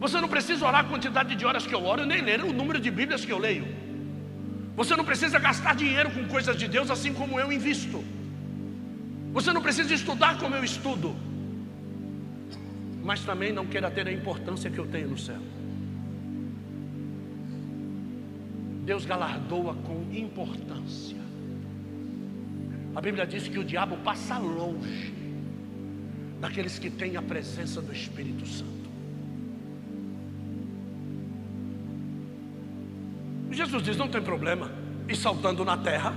Você 0.00 0.20
não 0.20 0.28
precisa 0.28 0.66
orar 0.66 0.80
a 0.80 0.88
quantidade 0.88 1.34
de 1.34 1.44
horas 1.44 1.66
que 1.66 1.74
eu 1.74 1.84
oro, 1.84 2.04
nem 2.04 2.20
ler 2.20 2.42
o 2.42 2.52
número 2.52 2.80
de 2.80 2.90
Bíblias 2.90 3.24
que 3.24 3.32
eu 3.32 3.38
leio. 3.38 3.66
Você 4.76 4.96
não 4.96 5.04
precisa 5.04 5.38
gastar 5.38 5.74
dinheiro 5.74 6.10
com 6.10 6.26
coisas 6.26 6.56
de 6.56 6.66
Deus 6.66 6.90
assim 6.90 7.12
como 7.14 7.38
eu 7.38 7.52
invisto. 7.52 8.02
Você 9.32 9.52
não 9.52 9.62
precisa 9.62 9.94
estudar 9.94 10.38
como 10.38 10.54
eu 10.54 10.64
estudo. 10.64 11.14
Mas 13.02 13.20
também 13.20 13.52
não 13.52 13.66
queira 13.66 13.90
ter 13.90 14.08
a 14.08 14.12
importância 14.12 14.70
que 14.70 14.78
eu 14.78 14.86
tenho 14.86 15.08
no 15.08 15.18
céu. 15.18 15.40
Deus 18.84 19.04
galardoa 19.06 19.74
com 19.74 20.06
importância. 20.12 21.16
A 22.94 23.00
Bíblia 23.00 23.26
diz 23.26 23.48
que 23.48 23.58
o 23.58 23.64
diabo 23.64 23.96
passa 23.98 24.38
longe 24.38 25.12
daqueles 26.40 26.78
que 26.78 26.90
têm 26.90 27.16
a 27.16 27.22
presença 27.22 27.80
do 27.80 27.92
Espírito 27.92 28.46
Santo. 28.46 28.84
Jesus 33.50 33.82
diz: 33.82 33.96
não 33.96 34.08
tem 34.08 34.20
problema, 34.20 34.70
e 35.08 35.16
saltando 35.16 35.64
na 35.64 35.76
terra. 35.76 36.14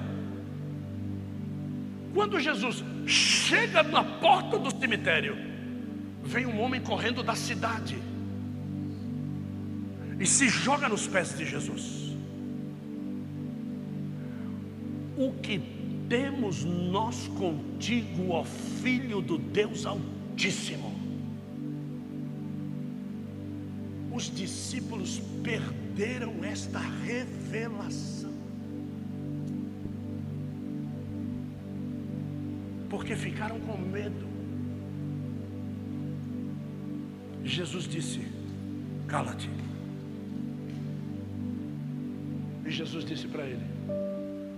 Quando 2.13 2.39
Jesus 2.39 2.83
chega 3.05 3.83
na 3.83 4.03
porta 4.03 4.57
do 4.57 4.71
cemitério, 4.77 5.37
vem 6.23 6.45
um 6.45 6.59
homem 6.59 6.81
correndo 6.81 7.21
da 7.21 7.35
cidade 7.35 7.97
e 10.19 10.25
se 10.25 10.49
joga 10.49 10.89
nos 10.89 11.07
pés 11.07 11.37
de 11.37 11.45
Jesus. 11.45 12.06
O 15.17 15.33
que 15.41 15.59
temos 16.07 16.63
nós 16.63 17.27
contigo, 17.29 18.31
ó 18.31 18.43
Filho 18.43 19.19
do 19.21 19.37
Deus 19.37 19.85
Altíssimo? 19.85 20.95
Os 24.13 24.33
discípulos 24.33 25.19
perderam 25.43 26.43
esta 26.43 26.79
revelação, 26.79 28.33
porque 32.89 33.15
ficaram 33.15 33.59
com 33.59 33.77
medo. 33.77 34.27
Jesus 37.43 37.85
disse: 37.87 38.21
Cala-te. 39.07 39.49
E 42.65 42.71
Jesus 42.71 43.05
disse 43.05 43.27
para 43.27 43.45
ele: 43.45 43.63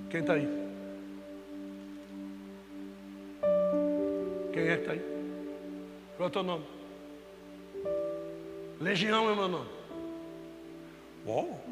quem 0.10 0.22
está 0.22 0.34
aí? 0.34 0.48
Quem 4.52 4.64
é 4.64 4.76
que 4.76 4.82
está 4.82 4.92
aí? 4.94 5.02
Qual 6.18 6.26
é 6.26 6.30
o 6.30 6.30
teu 6.30 6.44
nome? 6.44 6.66
Legião 8.82 9.32
é 9.32 9.36
meu 9.36 9.48
nome. 9.48 9.70
Uou. 11.26 11.64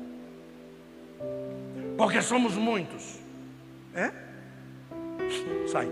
Porque 1.98 2.22
somos 2.22 2.54
muitos. 2.54 3.20
É? 3.96 4.12
Sai. 5.68 5.88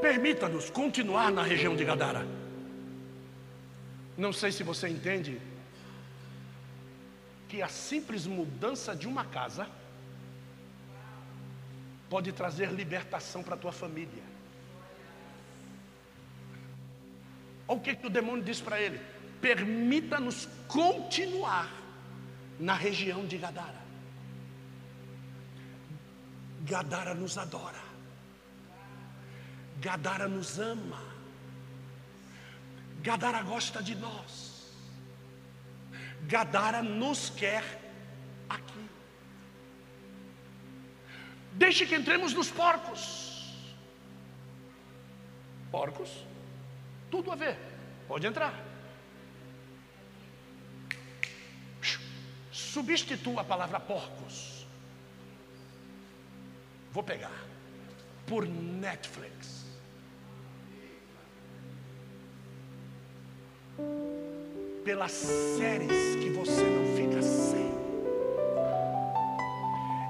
Permita-nos 0.00 0.70
continuar 0.70 1.30
na 1.30 1.42
região 1.42 1.76
de 1.76 1.84
Gadara. 1.84 2.26
Não 4.16 4.32
sei 4.32 4.50
se 4.50 4.62
você 4.62 4.88
entende 4.88 5.38
que 7.48 7.62
a 7.62 7.68
simples 7.68 8.26
mudança 8.26 8.94
de 8.94 9.08
uma 9.08 9.24
casa 9.24 9.66
pode 12.10 12.32
trazer 12.32 12.70
libertação 12.70 13.42
para 13.42 13.54
a 13.54 13.58
tua 13.58 13.72
família. 13.72 14.22
Olha 17.66 17.78
o 17.78 17.82
que, 17.82 17.94
que 17.94 18.06
o 18.06 18.10
demônio 18.10 18.44
diz 18.44 18.60
para 18.60 18.80
ele: 18.80 19.00
permita-nos 19.40 20.48
continuar 20.66 21.70
na 22.58 22.74
região 22.74 23.26
de 23.26 23.36
Gadara. 23.38 23.88
Gadara 26.62 27.14
nos 27.14 27.38
adora, 27.38 27.82
Gadara 29.80 30.28
nos 30.28 30.58
ama, 30.58 31.02
Gadara 33.00 33.42
gosta 33.42 33.82
de 33.82 33.94
nós. 33.94 34.47
Gadara 36.26 36.82
nos 36.82 37.30
quer 37.30 37.64
aqui. 38.48 38.88
Deixe 41.52 41.86
que 41.86 41.94
entremos 41.94 42.32
nos 42.34 42.50
porcos. 42.50 43.54
Porcos? 45.70 46.10
Tudo 47.10 47.32
a 47.32 47.36
ver. 47.36 47.56
Pode 48.06 48.26
entrar. 48.26 48.54
Substitua 52.50 53.42
a 53.42 53.44
palavra 53.44 53.80
porcos. 53.80 54.66
Vou 56.92 57.02
pegar. 57.02 57.44
Por 58.26 58.46
Netflix 58.46 59.58
pelas 64.88 65.12
séries 65.12 66.16
que 66.16 66.30
você 66.30 66.62
não 66.62 66.96
fica 66.96 67.20
sem. 67.20 67.68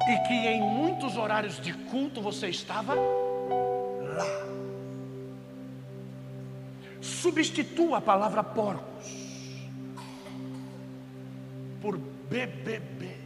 e 0.09 0.29
que 0.29 0.35
em 0.35 0.62
muitos 0.62 1.16
horários 1.16 1.61
de 1.61 1.72
culto 1.72 2.22
você 2.22 2.47
estava 2.49 2.95
lá. 2.95 4.47
Substitua 7.01 7.99
a 7.99 8.01
palavra 8.01 8.45
porcos 8.45 9.12
por 11.83 11.99
BBB. 11.99 13.16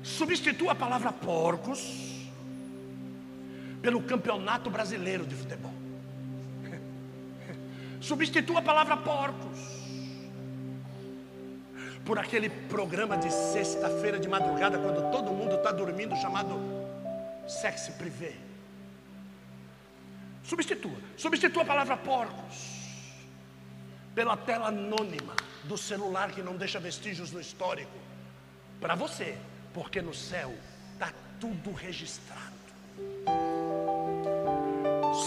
Substitua 0.00 0.70
a 0.70 0.76
palavra 0.76 1.10
porcos 1.10 2.24
pelo 3.82 4.00
Campeonato 4.00 4.70
Brasileiro 4.70 5.26
de 5.26 5.34
Futebol. 5.34 5.75
Substitua 8.06 8.60
a 8.60 8.62
palavra 8.62 8.96
porcos 8.96 9.58
por 12.04 12.20
aquele 12.20 12.48
programa 12.48 13.16
de 13.16 13.32
sexta-feira 13.32 14.16
de 14.16 14.28
madrugada, 14.28 14.78
quando 14.78 15.10
todo 15.10 15.32
mundo 15.32 15.56
está 15.56 15.72
dormindo, 15.72 16.14
chamado 16.14 16.54
sexy 17.48 17.90
privé. 17.94 18.34
Substitua, 20.44 20.98
substitua 21.16 21.64
a 21.64 21.66
palavra 21.66 21.96
porcos 21.96 22.76
pela 24.14 24.36
tela 24.36 24.68
anônima 24.68 25.34
do 25.64 25.76
celular 25.76 26.30
que 26.30 26.42
não 26.42 26.56
deixa 26.56 26.78
vestígios 26.78 27.32
no 27.32 27.40
histórico. 27.40 27.98
Para 28.80 28.94
você, 28.94 29.36
porque 29.74 30.00
no 30.00 30.14
céu 30.14 30.54
está 30.92 31.12
tudo 31.40 31.72
registrado. 31.72 32.54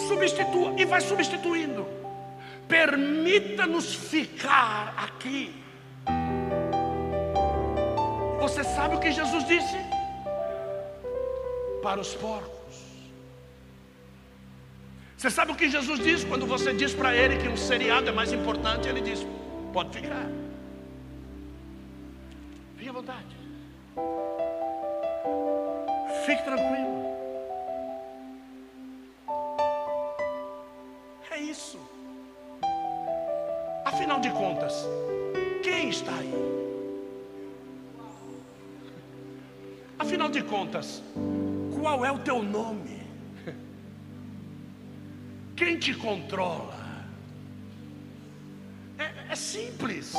Substitua 0.07 0.79
e 0.79 0.85
vai 0.85 1.01
substituindo. 1.01 1.98
Permita-nos 2.69 3.95
ficar 3.95 4.93
aqui. 4.95 5.51
Você 8.39 8.63
sabe 8.63 8.95
o 8.95 8.99
que 8.99 9.11
Jesus 9.11 9.43
disse? 9.47 9.77
Para 11.81 11.99
os 11.99 12.13
porcos. 12.13 12.59
Você 15.17 15.29
sabe 15.29 15.51
o 15.51 15.55
que 15.55 15.69
Jesus 15.69 15.99
diz 15.99 16.23
quando 16.23 16.45
você 16.45 16.71
diz 16.71 16.93
para 16.93 17.13
ele 17.13 17.37
que 17.37 17.49
um 17.49 17.57
seriado 17.57 18.07
é 18.07 18.11
mais 18.11 18.31
importante? 18.31 18.87
Ele 18.87 19.01
diz: 19.01 19.25
pode 19.73 19.89
ficar. 19.97 20.27
Fique 22.77 22.89
à 22.89 22.93
vontade. 22.93 23.35
Fique 26.25 26.43
tranquilo. 26.43 27.08
Afinal 33.99 34.21
de 34.21 34.29
contas, 34.29 34.87
quem 35.61 35.89
está 35.89 36.13
aí? 36.13 36.33
Afinal 39.99 40.29
de 40.29 40.41
contas, 40.41 41.03
qual 41.77 42.05
é 42.05 42.09
o 42.09 42.17
teu 42.19 42.41
nome? 42.41 43.01
Quem 45.53 45.77
te 45.77 45.93
controla? 45.93 46.73
É, 48.97 49.33
é 49.33 49.35
simples. 49.35 50.13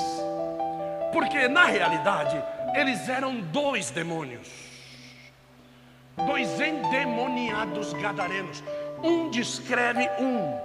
Porque 1.10 1.48
na 1.48 1.64
realidade 1.64 2.36
eles 2.74 3.08
eram 3.08 3.40
dois 3.40 3.90
demônios, 3.90 4.46
dois 6.26 6.60
endemoniados 6.60 7.94
gadarenos. 7.94 8.62
Um 9.02 9.30
descreve 9.30 10.06
um 10.20 10.60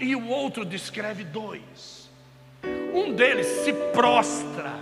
e 0.00 0.16
o 0.16 0.26
outro 0.26 0.64
descreve 0.64 1.22
dois. 1.22 1.99
Um 2.92 3.12
deles 3.12 3.46
se 3.64 3.72
prostra 3.92 4.72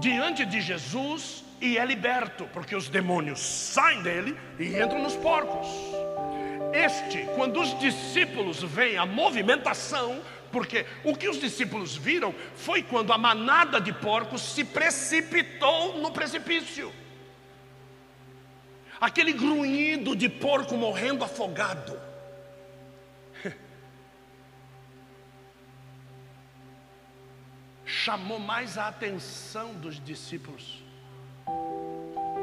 diante 0.00 0.44
de 0.44 0.60
Jesus 0.60 1.44
e 1.60 1.78
é 1.78 1.84
liberto, 1.84 2.48
porque 2.52 2.74
os 2.74 2.88
demônios 2.88 3.40
saem 3.40 4.02
dele 4.02 4.36
e 4.58 4.76
entram 4.76 5.02
nos 5.02 5.16
porcos. 5.16 5.68
Este, 6.72 7.26
quando 7.34 7.60
os 7.60 7.78
discípulos 7.78 8.62
veem 8.62 8.96
a 8.96 9.06
movimentação, 9.06 10.20
porque 10.50 10.86
o 11.04 11.14
que 11.14 11.28
os 11.28 11.40
discípulos 11.40 11.96
viram 11.96 12.34
foi 12.54 12.82
quando 12.82 13.12
a 13.12 13.18
manada 13.18 13.80
de 13.80 13.92
porcos 13.92 14.42
se 14.42 14.64
precipitou 14.64 15.98
no 15.98 16.10
precipício. 16.10 16.92
Aquele 19.00 19.32
grunhido 19.32 20.16
de 20.16 20.28
porco 20.28 20.76
morrendo 20.76 21.24
afogado. 21.24 22.07
Chamou 28.08 28.38
mais 28.38 28.78
a 28.78 28.88
atenção 28.88 29.74
dos 29.74 30.02
discípulos 30.02 30.82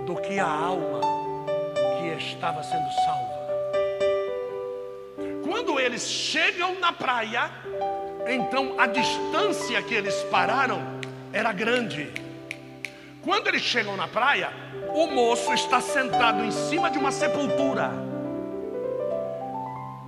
do 0.06 0.16
que 0.18 0.38
a 0.38 0.48
alma 0.48 1.02
que 1.98 2.24
estava 2.24 2.62
sendo 2.62 2.88
salva. 3.04 3.34
Quando 5.44 5.80
eles 5.80 6.08
chegam 6.08 6.80
na 6.80 6.92
praia, 6.92 7.50
então 8.28 8.80
a 8.80 8.86
distância 8.86 9.82
que 9.82 9.96
eles 9.96 10.14
pararam 10.26 10.84
era 11.34 11.52
grande. 11.52 12.14
Quando 13.24 13.48
eles 13.48 13.64
chegam 13.64 13.98
na 13.98 14.08
praia, 14.08 14.52
o 14.94 15.08
moço 15.08 15.52
está 15.52 15.82
sentado 15.82 16.44
em 16.46 16.52
cima 16.52 16.92
de 16.92 17.00
uma 17.00 17.12
sepultura, 17.12 17.90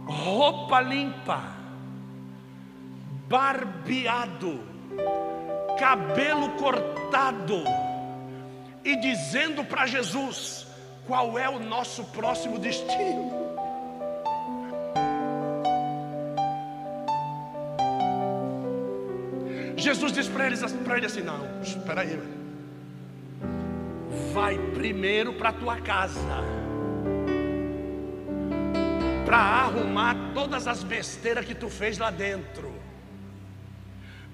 roupa 0.05 0.79
limpa, 0.81 1.41
barbeado, 3.27 4.77
cabelo 5.77 6.49
cortado, 6.51 7.63
e 8.83 8.95
dizendo 8.97 9.63
para 9.63 9.85
Jesus 9.85 10.67
qual 11.05 11.37
é 11.37 11.49
o 11.49 11.59
nosso 11.59 12.03
próximo 12.05 12.59
destino. 12.59 13.47
Jesus 19.75 20.11
disse 20.11 20.29
para 20.29 20.47
eles 20.47 20.61
para 20.73 20.97
ele 20.97 21.05
assim: 21.05 21.21
Não, 21.21 21.61
espera 21.61 22.01
aí, 22.01 22.19
vai 24.33 24.57
primeiro 24.73 25.33
para 25.33 25.53
tua 25.53 25.79
casa 25.81 26.67
para 29.27 29.39
arrumar 29.39 30.15
todas 30.33 30.67
as 30.67 30.83
besteiras 30.83 31.43
que 31.43 31.53
tu 31.53 31.69
fez 31.69 31.97
lá 31.97 32.09
dentro. 32.09 32.73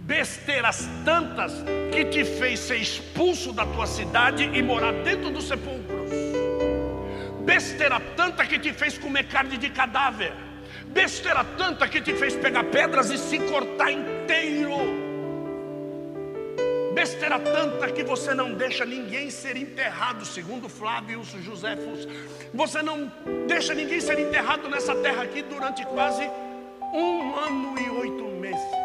Besteiras 0.03 0.87
tantas 1.03 1.53
que 1.91 2.05
te 2.05 2.23
fez 2.23 2.59
ser 2.59 2.77
expulso 2.77 3.51
da 3.51 3.65
tua 3.65 3.87
cidade 3.87 4.43
e 4.43 4.61
morar 4.61 4.93
dentro 5.03 5.29
dos 5.29 5.47
sepulcros. 5.47 6.11
Besteira 7.41 7.99
tanta 8.15 8.45
que 8.45 8.59
te 8.59 8.73
fez 8.73 8.97
comer 8.97 9.27
carne 9.27 9.57
de 9.57 9.69
cadáver. 9.69 10.33
Besteira 10.87 11.43
tanta 11.57 11.87
que 11.87 12.01
te 12.01 12.13
fez 12.13 12.35
pegar 12.35 12.65
pedras 12.65 13.09
e 13.09 13.17
se 13.17 13.39
cortar 13.39 13.91
inteiro 13.91 15.03
besteira 17.03 17.37
tanta 17.37 17.91
que 17.91 18.01
você 18.01 18.33
não 18.33 18.53
deixa 18.53 18.85
ninguém 18.85 19.29
ser 19.29 19.57
enterrado, 19.57 20.25
segundo 20.25 20.69
Flávio 20.69 21.21
Josefos. 21.21 22.07
Você 22.53 22.81
não 22.81 23.11
deixa 23.45 23.73
ninguém 23.73 23.99
ser 23.99 24.17
enterrado 24.19 24.69
nessa 24.69 24.95
terra 24.95 25.23
aqui 25.23 25.41
durante 25.41 25.85
quase 25.87 26.23
um 26.93 27.35
ano 27.35 27.75
e 27.77 27.89
oito 27.89 28.23
meses. 28.39 28.82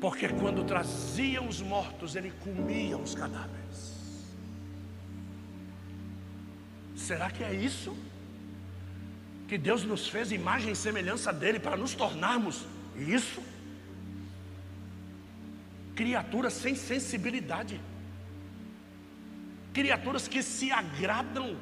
Porque 0.00 0.28
quando 0.28 0.64
traziam 0.64 1.46
os 1.46 1.60
mortos, 1.60 2.16
ele 2.16 2.32
comia 2.42 2.96
os 2.96 3.14
cadáveres. 3.14 3.94
Será 6.96 7.30
que 7.30 7.44
é 7.44 7.52
isso? 7.52 7.96
Que 9.46 9.58
Deus 9.58 9.84
nos 9.84 10.08
fez 10.08 10.32
imagem 10.32 10.72
e 10.72 10.76
semelhança 10.76 11.32
dele 11.32 11.58
para 11.58 11.76
nos 11.76 11.94
tornarmos 11.94 12.64
isso? 12.96 13.42
criaturas 16.00 16.54
sem 16.54 16.74
sensibilidade, 16.74 17.78
criaturas 19.70 20.26
que 20.26 20.42
se 20.42 20.72
agradam 20.72 21.58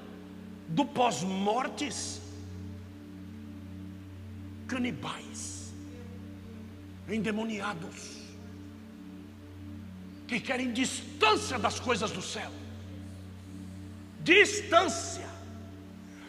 do 0.69 0.85
pós-mortes, 0.85 2.23
canibais, 4.69 5.75
endemoniados, 7.09 8.18
que 10.29 10.39
querem 10.39 10.73
distância 10.73 11.59
das 11.59 11.81
coisas 11.81 12.11
do 12.11 12.23
céu. 12.23 12.53
Distância. 14.21 15.27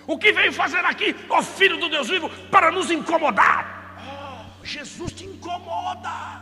O 0.08 0.18
que 0.18 0.32
veio 0.32 0.54
fazer 0.54 0.84
aqui, 0.86 1.16
ó 1.30 1.44
Filho 1.44 1.78
do 1.78 1.90
Deus 1.90 2.10
vivo, 2.10 2.30
para 2.50 2.72
nos 2.72 2.90
incomodar? 2.90 3.62
Oh, 4.00 4.66
Jesus 4.66 5.12
te 5.12 5.26
incomoda. 5.26 6.40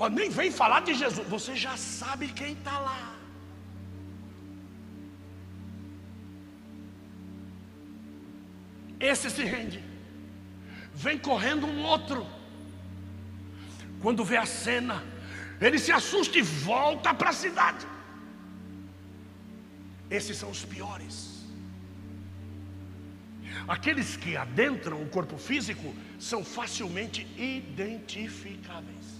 Ó, 0.00 0.08
nem 0.08 0.30
vem 0.30 0.50
falar 0.50 0.80
de 0.80 0.94
Jesus, 0.94 1.26
você 1.26 1.56
já 1.56 1.76
sabe 1.76 2.28
quem 2.28 2.52
está 2.52 2.78
lá. 2.78 3.16
Esse 9.00 9.28
se 9.28 9.44
rende, 9.44 9.82
vem 10.94 11.18
correndo 11.18 11.66
um 11.66 11.84
outro, 11.84 12.24
Quando 14.00 14.24
vê 14.24 14.36
a 14.36 14.46
cena, 14.46 15.02
ele 15.60 15.78
se 15.78 15.90
assusta 15.90 16.38
e 16.38 16.42
volta 16.42 17.12
para 17.12 17.30
a 17.30 17.32
cidade. 17.32 17.86
Esses 20.10 20.36
são 20.36 20.50
os 20.50 20.64
piores. 20.64 21.38
Aqueles 23.66 24.16
que 24.16 24.36
adentram 24.36 25.02
o 25.02 25.08
corpo 25.08 25.36
físico 25.36 25.94
são 26.18 26.44
facilmente 26.44 27.26
identificáveis. 27.36 29.18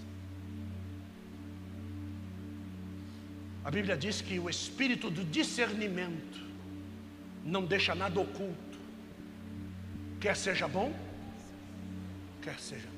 A 3.64 3.70
Bíblia 3.70 3.97
diz 3.97 4.22
que 4.22 4.39
o 4.39 4.49
espírito 4.49 5.11
do 5.11 5.24
discernimento 5.24 6.41
não 7.45 7.66
deixa 7.66 7.95
nada 7.95 8.18
oculto, 8.18 8.79
quer 10.20 10.35
seja 10.37 10.66
bom, 10.66 10.95
quer 12.41 12.59
seja 12.59 12.97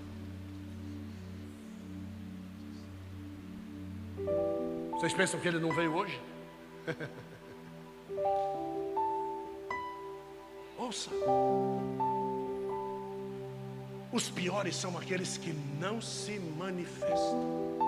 Vocês 5.00 5.14
pensam 5.14 5.40
que 5.40 5.48
ele 5.48 5.58
não 5.58 5.72
veio 5.72 5.94
hoje? 5.94 6.20
Ouça. 10.78 11.08
Os 14.12 14.28
piores 14.28 14.76
são 14.76 14.98
aqueles 14.98 15.38
que 15.38 15.54
não 15.80 16.02
se 16.02 16.38
manifestam. 16.38 17.78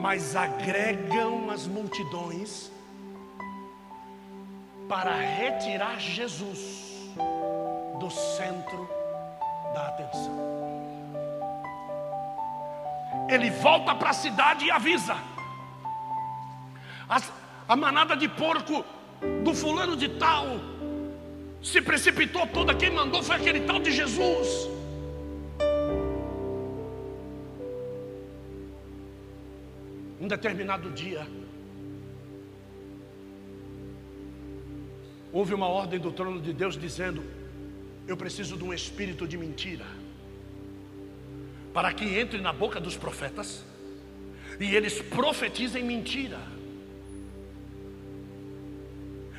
Mas 0.00 0.34
agregam 0.34 1.48
as 1.48 1.68
multidões 1.68 2.72
para 4.88 5.14
retirar 5.14 6.00
Jesus 6.00 7.08
do 8.00 8.10
centro 8.10 8.88
da 9.72 9.86
atenção. 9.90 10.51
Ele 13.34 13.50
volta 13.50 13.94
para 13.94 14.10
a 14.10 14.12
cidade 14.12 14.66
e 14.66 14.70
avisa. 14.70 15.16
A 17.68 17.76
manada 17.76 18.14
de 18.14 18.28
porco 18.28 18.84
do 19.42 19.54
fulano 19.54 19.96
de 19.96 20.08
tal 20.24 20.46
se 21.62 21.80
precipitou 21.80 22.46
toda. 22.46 22.74
Quem 22.74 22.90
mandou 22.90 23.22
foi 23.22 23.36
aquele 23.36 23.60
tal 23.60 23.78
de 23.80 23.90
Jesus. 23.90 24.48
Um 30.20 30.28
determinado 30.28 30.90
dia, 30.90 31.26
houve 35.32 35.54
uma 35.54 35.66
ordem 35.66 35.98
do 35.98 36.12
trono 36.12 36.40
de 36.40 36.52
Deus 36.52 36.76
dizendo: 36.76 37.24
Eu 38.06 38.16
preciso 38.16 38.56
de 38.58 38.64
um 38.64 38.74
espírito 38.74 39.26
de 39.26 39.38
mentira, 39.38 39.86
para 41.72 41.92
que 41.92 42.04
entre 42.18 42.40
na 42.40 42.52
boca 42.52 42.80
dos 42.80 42.96
profetas 42.96 43.64
e 44.60 44.74
eles 44.76 45.00
profetizem 45.00 45.82
mentira. 45.82 46.38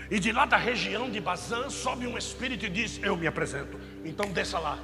E 0.09 0.19
de 0.19 0.31
lá 0.31 0.45
da 0.45 0.57
região 0.57 1.09
de 1.09 1.19
Bazã 1.19 1.69
sobe 1.69 2.05
um 2.05 2.17
espírito 2.17 2.65
e 2.65 2.69
diz: 2.69 2.99
Eu 3.01 3.15
me 3.15 3.25
apresento. 3.25 3.79
Então 4.03 4.31
desça 4.31 4.59
lá. 4.59 4.79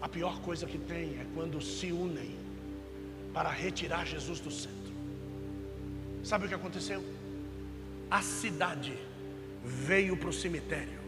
A 0.00 0.08
pior 0.08 0.40
coisa 0.40 0.66
que 0.66 0.78
tem 0.78 1.18
é 1.20 1.26
quando 1.34 1.60
se 1.60 1.92
unem 1.92 2.34
para 3.34 3.50
retirar 3.50 4.06
Jesus 4.06 4.40
do 4.40 4.50
centro. 4.50 4.94
Sabe 6.24 6.46
o 6.46 6.48
que 6.48 6.54
aconteceu? 6.54 7.04
A 8.10 8.22
cidade 8.22 8.94
veio 9.62 10.16
para 10.16 10.28
o 10.28 10.32
cemitério 10.32 11.05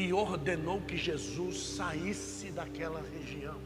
e 0.00 0.14
ordenou 0.14 0.80
que 0.80 0.96
Jesus 0.96 1.60
saísse 1.76 2.50
daquela 2.50 3.02
região. 3.02 3.60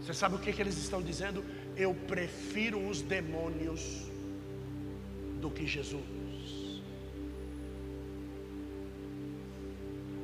Você 0.00 0.14
sabe 0.14 0.36
o 0.36 0.38
que, 0.38 0.50
que 0.50 0.62
eles 0.62 0.78
estão 0.78 1.02
dizendo? 1.02 1.44
Eu 1.76 1.94
prefiro 1.94 2.88
os 2.88 3.02
demônios 3.02 4.06
do 5.42 5.50
que 5.50 5.66
Jesus. 5.66 6.00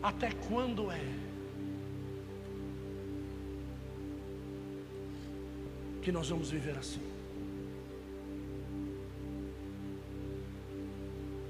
Até 0.03 0.31
quando 0.49 0.91
é 0.91 1.05
que 6.01 6.11
nós 6.11 6.31
vamos 6.31 6.51
viver 6.51 6.79
assim? 6.79 7.16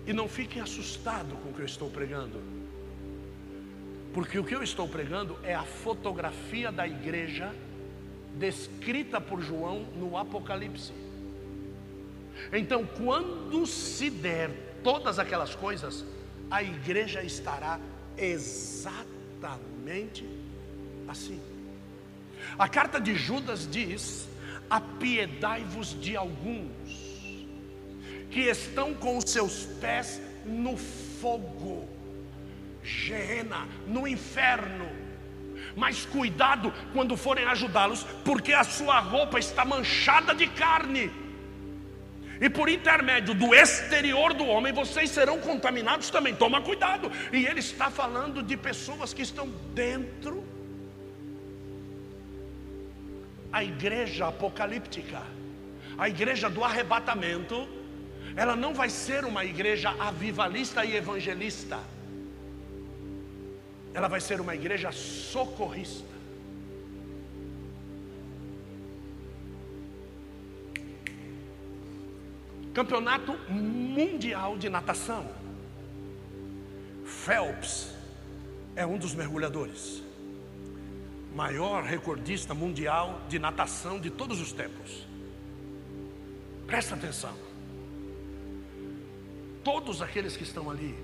E 0.06 0.12
não 0.12 0.28
fique 0.28 0.60
assustado 0.60 1.34
com 1.36 1.50
o 1.50 1.52
que 1.52 1.60
eu 1.60 1.66
estou 1.66 1.90
pregando, 1.90 2.40
porque 4.14 4.38
o 4.38 4.44
que 4.44 4.54
eu 4.54 4.62
estou 4.62 4.88
pregando 4.88 5.36
é 5.42 5.54
a 5.54 5.64
fotografia 5.64 6.70
da 6.70 6.86
igreja 6.86 7.52
descrita 8.38 9.20
por 9.20 9.42
João 9.42 9.80
no 9.96 10.16
Apocalipse. 10.16 10.92
Então, 12.52 12.86
quando 12.86 13.66
se 13.66 14.10
der 14.10 14.50
todas 14.84 15.18
aquelas 15.18 15.54
coisas, 15.54 16.04
a 16.50 16.62
igreja 16.62 17.22
estará 17.22 17.80
exatamente 18.16 20.26
assim. 21.08 21.40
A 22.58 22.68
carta 22.68 23.00
de 23.00 23.14
Judas 23.14 23.66
diz: 23.70 24.28
Apiedai-vos 24.70 25.98
de 26.00 26.16
alguns 26.16 27.05
que 28.36 28.42
estão 28.42 28.92
com 28.92 29.16
os 29.16 29.30
seus 29.30 29.64
pés 29.80 30.20
no 30.44 30.76
fogo, 30.76 31.88
Geena, 32.84 33.66
no 33.86 34.06
inferno 34.06 34.86
mas 35.74 36.06
cuidado 36.06 36.72
quando 36.94 37.18
forem 37.18 37.44
ajudá-los, 37.44 38.02
porque 38.24 38.54
a 38.54 38.64
sua 38.64 38.98
roupa 38.98 39.38
está 39.38 39.62
manchada 39.62 40.34
de 40.34 40.46
carne. 40.46 41.12
E 42.40 42.48
por 42.48 42.70
intermédio 42.70 43.34
do 43.34 43.54
exterior 43.54 44.32
do 44.32 44.46
homem, 44.46 44.72
vocês 44.72 45.10
serão 45.10 45.38
contaminados 45.38 46.08
também. 46.08 46.34
Toma 46.34 46.62
cuidado. 46.62 47.12
E 47.30 47.44
ele 47.44 47.60
está 47.60 47.90
falando 47.90 48.42
de 48.42 48.56
pessoas 48.56 49.12
que 49.12 49.20
estão 49.20 49.48
dentro. 49.74 50.42
A 53.52 53.62
igreja 53.62 54.28
apocalíptica, 54.28 55.22
a 55.98 56.08
igreja 56.08 56.48
do 56.48 56.64
arrebatamento, 56.64 57.68
ela 58.36 58.54
não 58.54 58.74
vai 58.74 58.90
ser 58.90 59.24
uma 59.24 59.44
igreja 59.44 59.90
avivalista 59.98 60.84
e 60.84 60.94
evangelista 60.94 61.80
ela 63.96 64.08
vai 64.08 64.20
ser 64.20 64.42
uma 64.42 64.54
igreja 64.54 64.92
socorrista. 64.92 66.04
Campeonato 72.74 73.32
Mundial 73.48 74.58
de 74.58 74.68
Natação. 74.68 75.26
Phelps 77.06 77.94
é 78.74 78.84
um 78.84 78.98
dos 78.98 79.14
mergulhadores, 79.14 80.02
maior 81.34 81.82
recordista 81.82 82.52
mundial 82.52 83.22
de 83.30 83.38
natação 83.38 83.98
de 83.98 84.10
todos 84.10 84.42
os 84.42 84.52
tempos. 84.52 85.06
Presta 86.66 86.96
atenção. 86.96 87.45
Todos 89.66 90.00
aqueles 90.00 90.36
que 90.36 90.44
estão 90.44 90.70
ali 90.70 90.96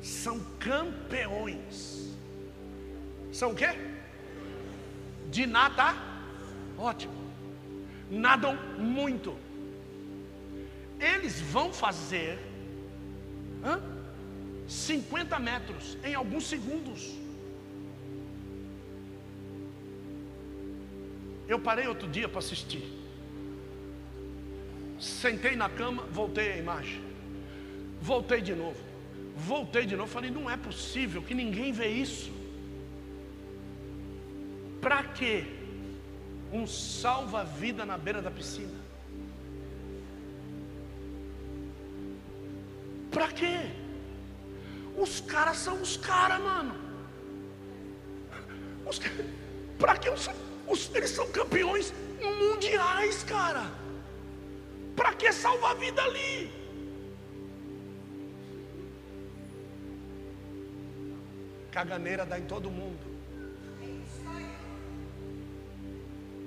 são 0.00 0.38
campeões. 0.60 2.14
São 3.32 3.50
o 3.50 3.56
quê? 3.56 3.70
De 5.32 5.46
nada, 5.46 5.96
ótimo. 6.78 7.12
Nadam 8.08 8.54
muito. 8.78 9.36
Eles 11.00 11.40
vão 11.40 11.72
fazer 11.72 12.38
hã? 13.64 13.82
50 14.68 15.36
metros 15.40 15.98
em 16.04 16.14
alguns 16.14 16.46
segundos. 16.46 17.16
Eu 21.48 21.58
parei 21.58 21.88
outro 21.88 22.06
dia 22.06 22.28
para 22.28 22.38
assistir. 22.38 22.84
Sentei 25.00 25.56
na 25.56 25.68
cama, 25.68 26.04
voltei 26.12 26.52
a 26.52 26.56
imagem. 26.56 27.09
Voltei 28.00 28.40
de 28.40 28.54
novo. 28.54 28.80
Voltei 29.36 29.86
de 29.86 29.96
novo, 29.96 30.10
falei, 30.10 30.30
não 30.30 30.50
é 30.50 30.56
possível 30.56 31.22
que 31.22 31.34
ninguém 31.34 31.72
vê 31.72 31.88
isso. 31.88 32.30
Para 34.80 35.02
quê? 35.04 35.44
Um 36.52 36.66
salva-vida 36.66 37.84
na 37.84 37.96
beira 37.96 38.20
da 38.20 38.30
piscina. 38.30 38.78
Para 43.10 43.28
quê? 43.28 43.70
Os 44.96 45.20
caras 45.20 45.58
são 45.58 45.80
os 45.80 45.96
caras, 45.96 46.40
mano. 46.40 46.74
Para 49.78 49.96
que 49.96 50.10
os, 50.10 50.28
os, 50.66 50.94
eles 50.94 51.10
são 51.10 51.30
campeões 51.30 51.92
mundiais, 52.20 53.22
cara? 53.22 53.70
Para 54.96 55.14
que 55.14 55.32
salvar 55.32 55.72
a 55.72 55.74
vida 55.74 56.02
ali? 56.02 56.59
Caganeira 61.70 62.26
dá 62.26 62.38
em 62.38 62.46
todo 62.46 62.70
mundo. 62.70 63.10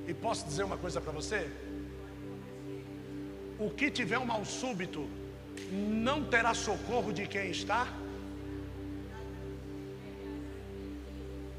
E 0.07 0.13
posso 0.13 0.45
dizer 0.45 0.63
uma 0.63 0.77
coisa 0.77 0.99
para 0.99 1.11
você? 1.11 1.49
O 3.57 3.69
que 3.69 3.89
tiver 3.89 4.19
um 4.19 4.25
mal 4.25 4.43
súbito 4.43 5.09
não 5.71 6.25
terá 6.25 6.53
socorro 6.53 7.13
de 7.13 7.25
quem 7.27 7.51
está, 7.51 7.87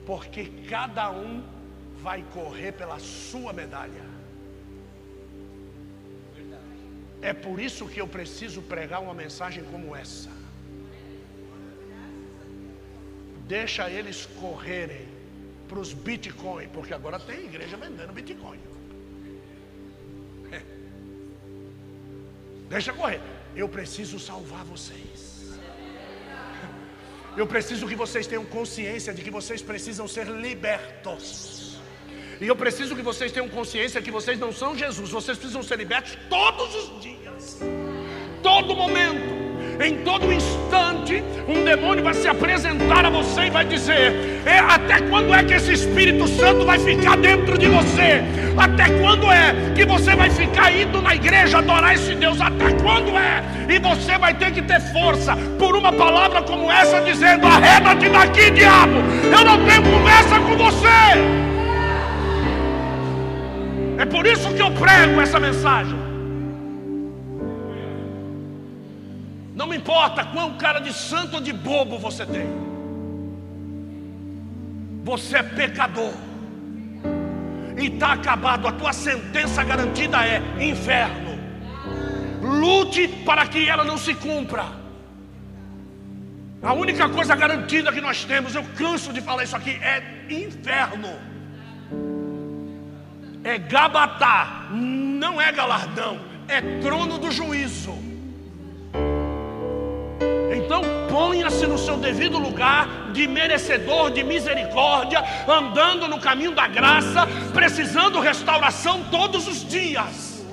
porque 0.05 0.45
cada 0.69 1.11
um 1.11 1.43
vai 2.03 2.23
correr 2.35 2.73
pela 2.73 2.99
sua 2.99 3.53
medalha. 3.53 4.05
É 7.23 7.33
por 7.33 7.59
isso 7.59 7.89
que 7.89 8.01
eu 8.01 8.07
preciso 8.07 8.61
pregar 8.61 9.01
uma 9.01 9.15
mensagem 9.15 9.65
como 9.65 9.97
essa. 9.97 10.44
Deixa 13.47 13.91
eles 13.91 14.27
correrem 14.41 15.07
para 15.69 15.79
os 15.79 15.93
Bitcoin, 15.93 16.69
porque 16.69 16.95
agora 16.95 17.19
tem 17.19 17.45
igreja 17.45 17.77
vendendo 17.77 18.13
Bitcoin. 18.13 18.59
É. 20.53 20.63
Deixa 22.69 22.93
correr. 22.93 23.21
Eu 23.55 23.69
preciso 23.69 24.19
salvar 24.19 24.65
vocês. 24.65 25.59
Eu 27.37 27.47
preciso 27.47 27.87
que 27.87 27.97
vocês 27.97 28.27
tenham 28.27 28.45
consciência 28.45 29.13
de 29.13 29.23
que 29.23 29.31
vocês 29.31 29.61
precisam 29.61 30.07
ser 30.07 30.27
libertos. 30.27 31.79
E 32.41 32.47
eu 32.47 32.57
preciso 32.57 32.97
que 32.97 33.03
vocês 33.03 33.33
tenham 33.33 33.49
consciência 33.49 34.03
que 34.03 34.11
vocês 34.11 34.39
não 34.39 34.53
são 34.53 34.77
Jesus, 34.77 35.11
vocês 35.11 35.39
precisam 35.39 35.63
ser 35.63 35.79
libertos 35.79 36.17
todos 36.29 36.75
os 36.75 37.03
dias, 37.03 37.61
todo 38.43 38.75
momento. 38.75 39.44
Em 39.81 39.97
todo 40.05 40.33
instante, 40.33 41.23
um 41.49 41.65
demônio 41.65 42.05
vai 42.05 42.15
se 42.15 42.29
apresentar 42.29 43.05
a 43.05 43.11
você 43.11 43.47
e 43.47 43.51
vai 43.51 43.65
dizer: 43.65 44.43
é, 44.47 44.59
Até 44.59 45.01
quando 45.01 45.35
é 45.35 45.43
que 45.43 45.55
esse 45.55 45.73
Espírito 45.73 46.29
Santo 46.29 46.65
vai 46.65 46.79
ficar 46.79 47.17
dentro 47.17 47.59
de 47.59 47.67
você? 47.67 48.23
Até 48.57 48.89
quando 49.01 49.31
é 49.31 49.55
que 49.75 49.85
você 49.85 50.15
vai 50.15 50.31
ficar 50.31 50.73
indo 50.73 51.03
na 51.03 51.15
igreja 51.15 51.59
adorar 51.59 51.95
esse 51.95 52.15
Deus? 52.15 52.41
Até 52.41 52.71
quando 52.83 53.19
é? 53.19 53.43
E 53.69 53.79
você 53.79 54.17
vai 54.17 54.35
ter 54.35 54.53
que 54.53 54.63
ter 54.63 54.81
força 54.93 55.37
por 55.59 55.75
uma 55.77 55.93
palavra 55.93 56.43
como 56.43 56.71
essa, 56.71 57.01
dizendo: 57.01 57.47
Arreda-te 57.47 58.09
daqui, 58.09 58.51
diabo! 58.51 59.03
Eu 59.25 59.45
não 59.45 59.65
tenho 59.67 59.83
conversa 59.83 60.39
com 60.39 60.57
você! 60.57 61.45
É 63.99 64.05
por 64.05 64.27
isso 64.27 64.53
que 64.55 64.63
eu 64.63 64.71
prego 64.73 65.21
essa 65.21 65.41
mensagem. 65.41 66.04
Não 69.75 69.81
importa 69.81 70.25
quão 70.27 70.57
cara 70.57 70.79
de 70.79 70.93
santo 70.93 71.35
ou 71.35 71.41
de 71.41 71.53
bobo 71.53 71.99
você 71.99 72.25
tem. 72.25 72.47
Você 75.03 75.39
é 75.39 75.43
pecador. 75.43 76.13
E 77.77 77.87
está 77.87 78.13
acabado. 78.13 78.69
A 78.69 78.73
tua 78.73 78.93
sentença 78.93 79.65
garantida 79.65 80.25
é 80.25 80.41
inferno. 80.65 81.37
Lute 82.41 83.09
para 83.27 83.49
que 83.49 83.69
ela 83.69 83.83
não 83.83 83.99
se 83.99 84.15
cumpra. 84.15 84.65
A 86.63 86.73
única 86.73 87.09
coisa 87.09 87.35
garantida 87.35 87.93
que 87.93 88.01
nós 88.01 88.25
temos, 88.25 88.55
eu 88.55 88.63
canso 88.79 89.13
de 89.13 89.21
falar 89.21 89.43
isso 89.43 89.57
aqui, 89.57 89.71
é 89.83 90.25
inferno 90.31 91.35
é 93.43 93.59
Gabatá, 93.59 94.69
não 94.71 95.39
é 95.39 95.53
galardão, 95.53 96.19
é 96.49 96.63
trono 96.81 97.19
do 97.19 97.31
juízo. 97.31 98.04
Ponha-se 101.15 101.65
no 101.65 101.79
seu 101.79 101.97
devido 101.97 102.41
lugar 102.41 103.13
de 103.13 103.29
merecedor 103.29 104.11
de 104.11 104.25
misericórdia, 104.25 105.23
andando 105.47 106.09
no 106.09 106.19
caminho 106.19 106.51
da 106.51 106.67
graça, 106.67 107.25
precisando 107.53 108.19
restauração 108.19 109.05
todos 109.13 109.47
os 109.47 109.65
dias. 109.65 110.45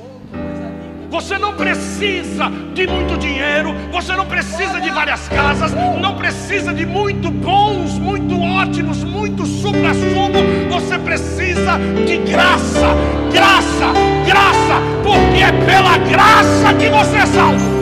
Você 1.09 1.39
não 1.39 1.55
precisa 1.55 2.47
de 2.75 2.85
muito 2.85 3.17
dinheiro, 3.17 3.73
você 3.91 4.15
não 4.15 4.27
precisa 4.27 4.79
de 4.79 4.91
várias 4.91 5.27
casas, 5.29 5.73
não 5.99 6.15
precisa 6.15 6.71
de 6.71 6.85
muito 6.85 7.31
bons, 7.31 7.97
muito 7.97 8.39
ótimos, 8.39 9.03
muito 9.03 9.47
supra-sumo. 9.47 10.69
Você 10.69 10.99
precisa 10.99 11.79
de 12.05 12.17
graça, 12.17 12.95
graça, 13.33 13.87
graça, 14.27 14.79
porque 15.03 15.41
é 15.41 15.51
pela 15.65 15.97
graça 15.97 16.71
que 16.75 16.87
você 16.87 17.17
é 17.17 17.25
salvo. 17.25 17.80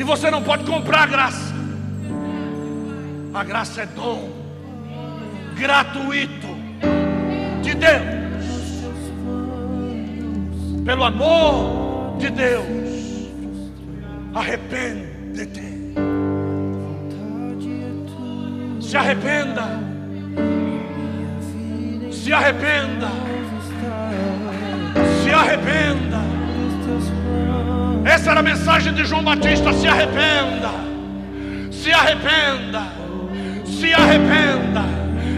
E 0.00 0.02
você 0.02 0.30
não 0.30 0.42
pode 0.42 0.64
comprar 0.64 1.02
a 1.02 1.06
graça. 1.06 1.54
A 3.32 3.44
graça 3.44 3.82
é 3.82 3.86
dom 3.86 4.40
gratuito 5.54 6.48
de 7.62 7.74
Deus 7.74 8.20
pelo 10.90 11.04
amor 11.04 12.16
de 12.18 12.30
Deus, 12.30 13.30
arrepende-te. 14.34 15.70
Se 18.80 18.96
arrependa. 18.96 19.62
Se 22.10 22.32
arrependa. 22.32 23.08
Se 25.22 25.30
arrependa. 25.30 26.09
Essa 28.20 28.32
era 28.32 28.40
a 28.40 28.42
mensagem 28.42 28.92
de 28.92 29.02
João 29.06 29.24
Batista: 29.24 29.72
se 29.72 29.88
arrependa. 29.88 30.68
Se 31.72 31.90
arrependa. 31.90 32.82
Se 33.64 33.94
arrependa. 33.94 34.84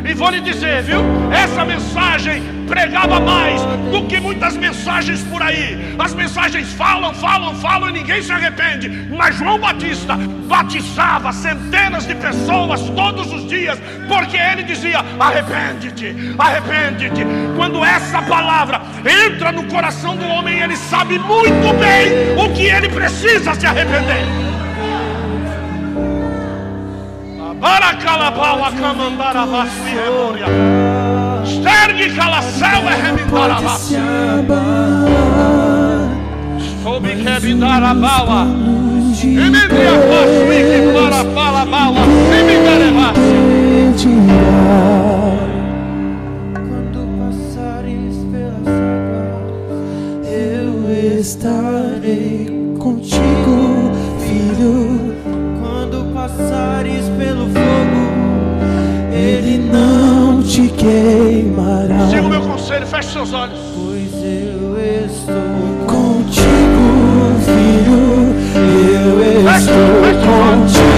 E 0.05 0.13
vou 0.15 0.31
lhe 0.31 0.41
dizer, 0.41 0.83
viu? 0.83 1.01
Essa 1.33 1.65
mensagem 1.65 2.43
pregava 2.73 3.21
mais 3.21 3.61
do 3.91 4.07
que 4.07 4.19
muitas 4.19 4.57
mensagens 4.57 5.23
por 5.25 5.43
aí. 5.43 5.95
As 5.99 6.15
mensagens 6.15 6.73
falam, 6.73 7.13
falam, 7.13 7.55
falam 7.57 7.91
e 7.91 7.93
ninguém 7.93 8.23
se 8.23 8.33
arrepende. 8.33 8.89
Mas 9.15 9.37
João 9.37 9.59
Batista 9.59 10.17
batizava 10.49 11.31
centenas 11.35 12.07
de 12.07 12.15
pessoas 12.15 12.81
todos 12.97 13.31
os 13.31 13.47
dias, 13.47 13.79
porque 14.09 14.39
ele 14.39 14.63
dizia: 14.63 15.05
arrepende-te, 15.21 16.17
arrepende-te. 16.39 17.27
Quando 17.57 17.85
essa 17.85 18.23
palavra 18.23 18.81
entra 19.05 19.53
no 19.53 19.65
coração 19.65 20.17
do 20.17 20.27
homem, 20.27 20.59
ele 20.59 20.77
sabe 20.77 21.19
muito 21.19 21.75
bem 21.79 22.43
o 22.43 22.55
que 22.55 22.65
ele 22.65 22.89
precisa 22.89 23.55
se 23.55 23.67
arrepender. 23.67 24.25
Para 27.61 27.95
calabau 27.97 28.65
a 28.65 28.73
camandara 28.73 29.45
vasti 29.45 29.95
Stergi 31.63 32.11
calasau 32.17 32.83
e 32.83 32.95
remindara 33.03 33.61
vasti. 33.61 33.97
Sobi 36.83 37.13
que 37.15 37.55
baua. 37.55 38.47
Emendia 39.23 39.95
passo 40.11 40.43
e 40.51 40.61
que 40.69 40.81
para 40.93 41.23
fala 41.33 41.65
baua. 41.65 42.03
Semindare 42.31 42.91
vasti. 42.91 43.39
Quando 46.53 47.01
passares 47.19 48.15
pelas 48.33 48.67
águas, 48.67 50.27
eu 50.27 50.75
estarei 51.21 52.75
contigo, 52.81 53.57
filho. 54.19 55.15
Quando 55.61 55.97
passares 56.13 57.05
pelo 57.17 57.47
fogo, 57.47 57.72
te 60.53 60.69
queimará. 60.69 62.09
Siga 62.11 62.23
o 62.23 62.29
meu 62.29 62.43
conselho, 62.43 62.87
feche 62.87 63.11
seus 63.11 63.33
olhos. 63.33 63.59
Pois 63.75 64.13
eu 64.23 64.77
estou 65.07 65.87
contigo, 65.87 67.41
filho. 67.47 68.35
Eu 69.01 69.49
estou 69.49 70.03
contigo. 70.21 70.82